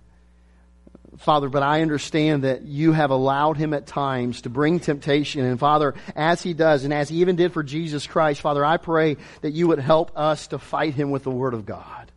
Father, 1.19 1.49
but 1.49 1.63
I 1.63 1.81
understand 1.81 2.45
that 2.45 2.61
you 2.61 2.93
have 2.93 3.11
allowed 3.11 3.57
him 3.57 3.73
at 3.73 3.85
times 3.85 4.43
to 4.43 4.49
bring 4.49 4.79
temptation. 4.79 5.43
And 5.43 5.59
Father, 5.59 5.93
as 6.15 6.41
he 6.41 6.53
does, 6.53 6.85
and 6.85 6.93
as 6.93 7.09
he 7.09 7.17
even 7.17 7.35
did 7.35 7.51
for 7.51 7.61
Jesus 7.61 8.07
Christ, 8.07 8.39
Father, 8.39 8.63
I 8.63 8.77
pray 8.77 9.17
that 9.41 9.51
you 9.51 9.67
would 9.67 9.79
help 9.79 10.17
us 10.17 10.47
to 10.47 10.57
fight 10.57 10.93
him 10.93 11.11
with 11.11 11.23
the 11.23 11.31
Word 11.31 11.53
of 11.53 11.65
God. 11.65 12.09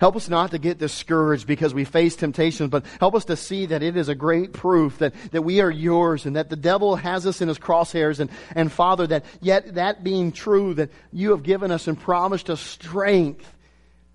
Help 0.00 0.16
us 0.16 0.28
not 0.28 0.50
to 0.50 0.58
get 0.58 0.76
discouraged 0.76 1.46
because 1.46 1.72
we 1.72 1.84
face 1.84 2.16
temptations, 2.16 2.68
but 2.68 2.84
help 2.98 3.14
us 3.14 3.26
to 3.26 3.36
see 3.36 3.66
that 3.66 3.84
it 3.84 3.96
is 3.96 4.08
a 4.08 4.14
great 4.14 4.52
proof 4.52 4.98
that, 4.98 5.14
that 5.30 5.42
we 5.42 5.60
are 5.60 5.70
yours 5.70 6.26
and 6.26 6.34
that 6.34 6.50
the 6.50 6.56
devil 6.56 6.96
has 6.96 7.26
us 7.26 7.40
in 7.40 7.46
his 7.46 7.60
crosshairs. 7.60 8.18
And, 8.18 8.28
and 8.56 8.72
Father, 8.72 9.06
that 9.06 9.24
yet 9.40 9.76
that 9.76 10.02
being 10.02 10.32
true, 10.32 10.74
that 10.74 10.90
you 11.12 11.30
have 11.30 11.44
given 11.44 11.70
us 11.70 11.86
and 11.86 11.98
promised 11.98 12.50
us 12.50 12.60
strength 12.60 13.50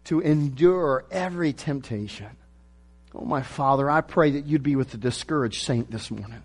to 0.04 0.20
endure 0.20 1.06
every 1.10 1.54
temptation. 1.54 2.28
Oh, 3.14 3.26
my 3.26 3.42
Father, 3.42 3.90
I 3.90 4.02
pray 4.02 4.32
that 4.32 4.46
you'd 4.46 4.64
be 4.64 4.76
with 4.76 4.92
the 4.92 4.98
discouraged 4.98 5.64
saint 5.64 5.92
this 5.92 6.10
morning. 6.10 6.44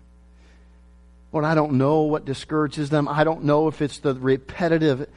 Lord, 1.31 1.45
I 1.45 1.55
don't 1.55 1.73
know 1.73 2.01
what 2.01 2.25
discourages 2.25 2.89
them. 2.89 3.07
I 3.07 3.23
don't 3.23 3.43
know 3.43 3.67
if 3.67 3.81
it's 3.81 3.99
the 3.99 4.13
repetitive 4.13 5.07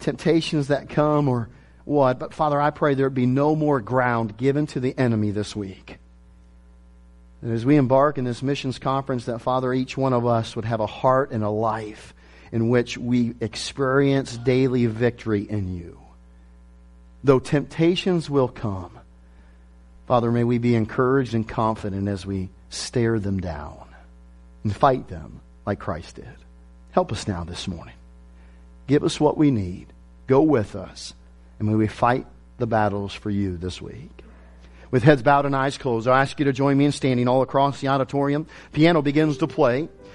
temptations 0.00 0.68
that 0.68 0.88
come 0.88 1.28
or 1.28 1.48
what. 1.84 2.18
But 2.18 2.34
Father, 2.34 2.60
I 2.60 2.70
pray 2.70 2.94
there 2.94 3.06
would 3.06 3.14
be 3.14 3.26
no 3.26 3.56
more 3.56 3.80
ground 3.80 4.36
given 4.36 4.66
to 4.68 4.80
the 4.80 4.96
enemy 4.98 5.30
this 5.30 5.54
week. 5.56 5.98
And 7.42 7.52
as 7.52 7.64
we 7.64 7.76
embark 7.76 8.18
in 8.18 8.24
this 8.24 8.42
missions 8.42 8.78
conference, 8.78 9.26
that 9.26 9.40
Father, 9.40 9.72
each 9.72 9.96
one 9.96 10.12
of 10.12 10.26
us 10.26 10.56
would 10.56 10.64
have 10.64 10.80
a 10.80 10.86
heart 10.86 11.30
and 11.30 11.44
a 11.44 11.50
life 11.50 12.14
in 12.50 12.68
which 12.68 12.96
we 12.96 13.34
experience 13.40 14.36
daily 14.36 14.86
victory 14.86 15.42
in 15.42 15.76
you. 15.76 16.00
Though 17.22 17.38
temptations 17.38 18.30
will 18.30 18.48
come, 18.48 18.98
Father, 20.06 20.30
may 20.30 20.44
we 20.44 20.58
be 20.58 20.74
encouraged 20.74 21.34
and 21.34 21.48
confident 21.48 22.08
as 22.08 22.24
we 22.24 22.48
stare 22.70 23.18
them 23.18 23.40
down 23.40 23.88
and 24.62 24.74
fight 24.74 25.08
them 25.08 25.40
like 25.66 25.80
Christ 25.80 26.16
did. 26.16 26.36
Help 26.92 27.12
us 27.12 27.26
now 27.26 27.44
this 27.44 27.66
morning. 27.66 27.94
Give 28.86 29.02
us 29.02 29.20
what 29.20 29.36
we 29.36 29.50
need. 29.50 29.88
Go 30.26 30.42
with 30.42 30.76
us. 30.76 31.12
And 31.58 31.68
may 31.68 31.74
we 31.74 31.88
fight 31.88 32.26
the 32.58 32.66
battles 32.66 33.12
for 33.12 33.30
you 33.30 33.56
this 33.56 33.82
week. 33.82 34.22
With 34.90 35.02
heads 35.02 35.22
bowed 35.22 35.46
and 35.46 35.56
eyes 35.56 35.76
closed, 35.76 36.06
I 36.06 36.20
ask 36.20 36.38
you 36.38 36.44
to 36.44 36.52
join 36.52 36.78
me 36.78 36.84
in 36.84 36.92
standing 36.92 37.26
all 37.26 37.42
across 37.42 37.80
the 37.80 37.88
auditorium. 37.88 38.46
Piano 38.72 39.02
begins 39.02 39.38
to 39.38 39.48
play. 39.48 39.88